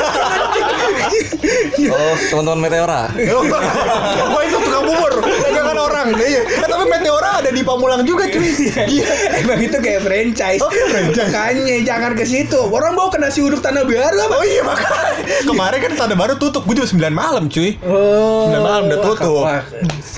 [1.94, 3.02] Oh, teman-teman Meteora.
[3.14, 6.08] Wah itu tukang bubur, dagangan orang.
[6.18, 6.37] Iya.
[6.48, 8.46] Eh, tapi Meteora ada di Pamulang juga cuy.
[8.88, 9.08] Iya.
[9.44, 10.62] Emang itu kayak franchise.
[10.64, 11.32] Oh, kayak franchise.
[11.34, 12.60] Makanya jangan ke situ.
[12.62, 14.36] Orang bawa ke nasi uduk tanah baru apa?
[14.38, 15.12] Oh iya makanya.
[15.44, 17.76] Kemarin kan Tanda Baru tutup, gue jam 9 malam cuy.
[17.84, 18.48] Oh.
[18.54, 19.44] 9 malam udah tutup.
[19.44, 19.64] Wah,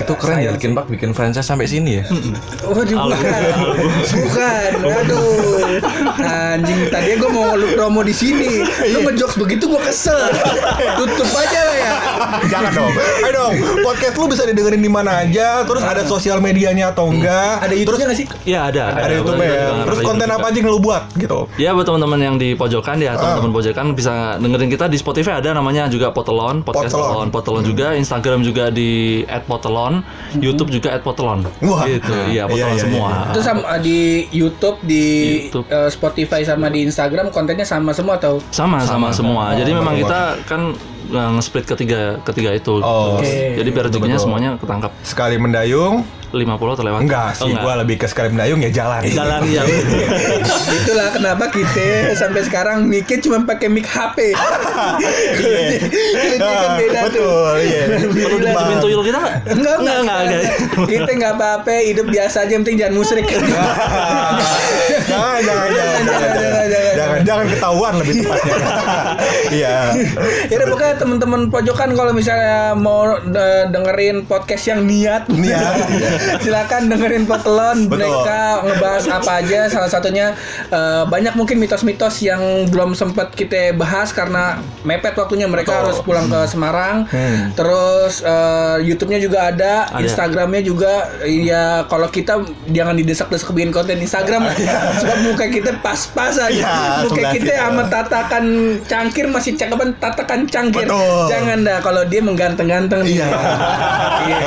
[0.00, 2.04] Itu keren ya bikin Pak bikin franchise sampai sini ya.
[2.64, 3.42] Oh, di bukan.
[4.06, 4.70] Bukan.
[4.86, 5.80] Aduh.
[6.20, 8.62] Anjing, tadi gue mau lu promo di sini.
[8.92, 10.20] Lu ngejokes begitu gue kesel.
[10.96, 11.92] Tutup aja lah ya.
[12.46, 12.92] Jangan dong.
[13.24, 13.52] Ayo dong.
[13.82, 17.66] Podcast lu bisa didengerin di mana aja, terus ada sosial medianya atau enggak ada.
[17.70, 18.26] Ada YouTube-nya nggak sih?
[18.44, 18.82] Iya ada.
[18.94, 19.68] Ada YouTube Boleh ya.
[19.86, 21.38] Terus ada konten YouTube apa aja yang lu buat gitu?
[21.56, 25.56] Ya buat teman-teman yang di pojokan ya teman-teman pojokan bisa dengerin kita di Spotify ada
[25.56, 27.28] namanya juga Potelon, podcast Potelon.
[27.28, 30.04] Potelon, Potelon juga, Instagram juga di @potelon,
[30.36, 31.46] YouTube juga @potelon.
[31.64, 31.86] Wah.
[31.86, 32.12] Gitu.
[32.30, 33.10] Iya, Iya, Potelon iya, semua.
[33.30, 35.04] Itu sama uh, di YouTube, di
[35.48, 35.66] YouTube.
[35.70, 38.42] uh, Spotify sama di Instagram kontennya sama semua atau?
[38.50, 39.54] Sama sama, semua.
[39.54, 40.02] Jadi memang sama.
[40.02, 40.60] kita kan
[41.10, 42.78] nge-split ketiga ketiga itu.
[42.80, 43.18] Oh.
[43.20, 44.94] Jadi biar rezekinya semuanya ketangkap.
[45.02, 47.00] Sekali mendayung, 50 terlewat.
[47.00, 47.62] enggak sih, Oh, enggak.
[47.62, 49.02] gua lebih ke sekali mendayung ya jalan.
[49.04, 49.62] Jalan ya.
[50.78, 54.30] Itulah kenapa kita sampai sekarang mikir cuma pakai mic HP.
[55.40, 55.76] Iya.
[56.30, 57.08] Ini kan beda tuh.
[57.12, 57.84] Betul, iya.
[58.00, 59.34] Perlu dipinjemin tuyul kita nggak?
[59.50, 60.42] Enggak, enggak, enggak, enggak.
[60.86, 63.26] Kita enggak apa-apa, hidup biasa aja, yang penting jangan musrik.
[65.10, 68.54] Jangan, jangan, jangan, jangan, jangan, jangan, jangan ketahuan lebih tepatnya.
[69.50, 69.74] Iya.
[70.46, 73.18] ya pokoknya teman-teman pojokan kalau misalnya mau
[73.66, 75.76] dengerin podcast yang niat, Niat.
[76.40, 77.88] Silakan dengerin Potelon.
[77.90, 79.60] Mereka ngebahas apa aja.
[79.70, 80.36] Salah satunya
[80.70, 85.46] eh, banyak mungkin mitos-mitos yang belum sempat kita bahas karena mepet waktunya.
[85.50, 85.80] Mereka Betul.
[85.84, 87.04] harus pulang ke Semarang.
[87.10, 87.52] Hmm.
[87.54, 90.02] Terus eh, YouTube-nya juga ada, Ada.
[90.04, 91.12] Instagramnya juga.
[91.26, 94.48] Ya kalau kita jangan didesak-desak bikin konten Instagram,
[95.00, 96.50] sebab muka kita pas-pas aja.
[96.50, 97.54] Iya, muka kita kita.
[97.66, 98.44] sama tatakan
[98.86, 100.86] cangkir masih cakapan tatakan cangkir.
[100.86, 101.26] Betul.
[101.30, 103.28] Jangan dah kalau dia mengganteng-ganteng Iya.
[104.20, 104.38] Iya.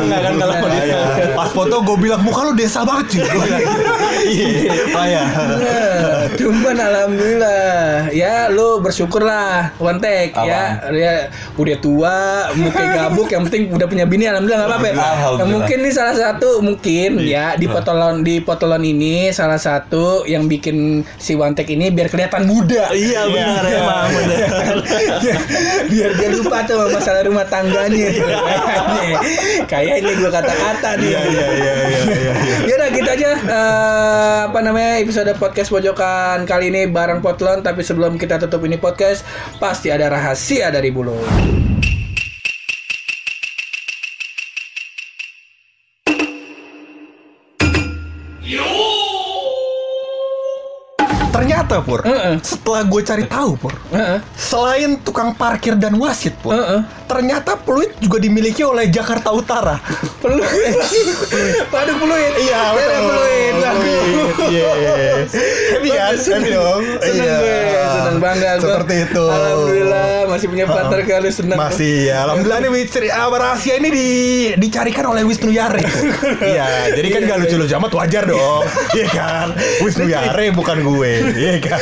[0.00, 1.00] Enggak kan kalau dia.
[1.18, 1.32] Iya.
[1.32, 3.20] Pas foto gue bilang muka lu desa banget cuy.
[3.22, 3.82] Gua bilang gitu.
[4.26, 5.22] Iya.
[5.26, 7.74] Nah, Cuman alhamdulillah
[8.10, 11.12] ya lu bersyukurlah one take ya ya
[11.54, 12.16] udah tua
[12.52, 15.38] muka gabuk yang penting udah punya bini alhamdulillah nggak apa-apa Alhamdulillah.
[15.38, 20.44] Nah, mungkin ini salah satu mungkin ya di potolon di potolon ini salah satu yang
[20.44, 20.76] bikin
[21.16, 24.48] si one take ini biar kelihatan muda Iya benar emang benar.
[25.86, 28.08] biar dia lupa tuh masalah rumah tangganya
[29.66, 32.34] kayaknya gue kata-kata nih Iya, iya, iya, iya, iya.
[32.68, 37.86] ya udah gitu aja eh, apa namanya episode podcast pojokan kali ini bareng Potlon tapi
[37.86, 39.22] sebelum kita tutup ini podcast
[39.62, 41.14] pasti ada rahasia dari bulu
[51.30, 52.40] Ternyata Pur, Heeh.
[52.40, 54.18] setelah gue cari tahu Pur, Heeh.
[54.34, 56.80] selain tukang parkir dan wasit Pur, Heeh.
[57.06, 59.78] Ternyata Pluit juga dimiliki oleh Jakarta Utara.
[60.18, 60.74] peluit
[61.72, 63.00] waduh peluit Iya, Ya, betul.
[63.04, 63.54] peluit
[64.46, 64.70] Iya.
[65.72, 66.12] Happy kan?
[66.14, 66.82] Happy dong.
[66.98, 67.36] seneng Iya.
[67.38, 67.58] gue
[67.96, 69.24] seneng bangga gue Seperti itu.
[69.24, 74.08] alhamdulillah masih punya partner kalau seneng Masih ya, alhamdulillah nih Wisri, ah, rahasia ini di,
[74.56, 75.82] dicarikan oleh Wisnu Yare.
[76.46, 78.62] Iya, jadi kan gak lucu-lucu amat wajar dong.
[78.96, 79.46] Iya kan?
[79.80, 81.10] Wisnu Yare bukan gue.
[81.32, 81.80] Iya kan?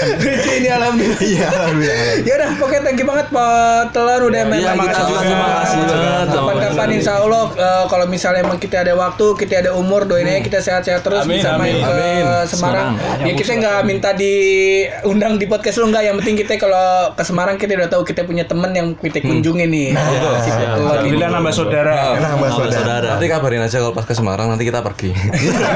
[0.52, 2.12] Ini alhamdulillah Iya, alhamdulillah.
[2.22, 3.50] Ya udah, pokoknya thank you banget Pak
[3.90, 6.26] Telur udah main Iya, lagi kita sama kasih banget.
[6.34, 10.40] Kapan-kapan insya Allah eh, kalau misalnya emang kita ada waktu, kita ada umur, doain aja
[10.42, 12.24] kita sehat-sehat terus Amin, bisa main amin, ke amin.
[12.48, 12.90] Semarang.
[12.98, 13.26] Semarang.
[13.26, 17.56] Ya kita nggak minta diundang di podcast lu nggak, yang penting kita kalau ke Semarang
[17.56, 19.88] kita udah tahu kita punya temen yang kita kunjungi nih.
[19.94, 20.64] Nah, Telur ini.
[20.64, 21.94] Alhamdulillah nambah saudara.
[22.18, 22.80] Nambah saudara.
[22.80, 23.08] saudara.
[23.16, 25.10] Nanti kabarin aja kalau pas ke Semarang nanti kita pergi.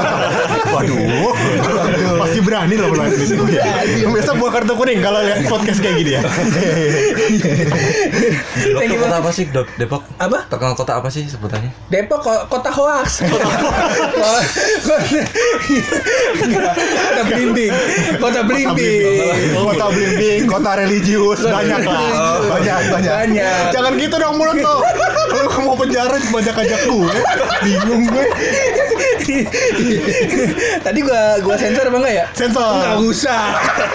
[0.74, 1.32] Waduh,
[2.22, 4.04] masih berani loh ini.
[4.04, 6.22] Yang biasa buah kartu kuning kalau lihat podcast kayak gini ya.
[8.78, 9.00] Thank you.
[9.28, 9.44] Apa sih?
[9.46, 10.00] Dok- Depok?
[10.16, 10.48] Apa?
[10.48, 11.68] Terkenal kota apa sih sebutannya?
[11.86, 13.20] Depok ko- kota hoax.
[17.04, 17.72] kota belimbing.
[18.16, 19.04] Kota belimbing.
[19.54, 22.40] Kota blimbing, kota religius, banyak lah.
[22.48, 23.12] Banyak, banyak.
[23.12, 23.62] Banyak.
[23.70, 24.80] Jangan gitu dong mulut lo.
[25.28, 27.16] Lu mau penjara banyak ajak gue.
[27.62, 28.24] Bingung gue.
[30.80, 32.24] Tadi gua gua sensor apa enggak ya?
[32.32, 32.64] Sensor.
[32.74, 33.44] Enggak usah.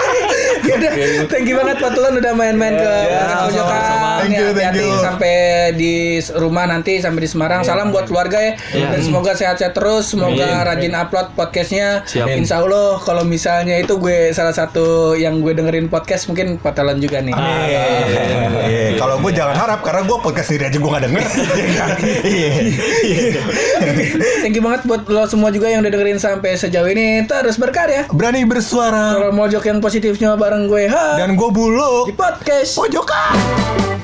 [0.68, 0.92] ya udah,
[1.28, 2.94] thank you banget Pak Tulan udah main-main ke
[3.28, 4.22] sama-sama.
[4.22, 5.02] Thank you, Ya, thank hati-hati you.
[5.02, 5.23] sampai
[5.74, 7.62] di rumah nanti sampai di Semarang.
[7.62, 8.54] Salam buat keluarga ya.
[8.74, 12.04] Dan semoga sehat-sehat terus, semoga rajin upload podcastnya.
[12.04, 12.28] Siap.
[12.30, 16.98] Insya Allah kalau misalnya itu gue salah satu yang gue dengerin podcast mungkin Pak Tulan
[16.98, 17.34] juga nih.
[17.34, 17.84] Iya,
[18.98, 21.24] Kalau gue jangan harap karena gue podcast sendiri aja gue gak denger.
[21.24, 21.86] Iya?
[22.34, 22.50] Iya.
[23.04, 23.42] Iya.
[24.42, 27.24] Thank you banget buat lo semua juga yang udah dengerin sampai sejauh ini.
[27.28, 28.08] Terus berkarya.
[28.10, 32.76] Berani bersuara Kalau mojok yang positifnya bareng gue, ha, dan gue buluk di podcast.
[32.80, 34.03] pojokan.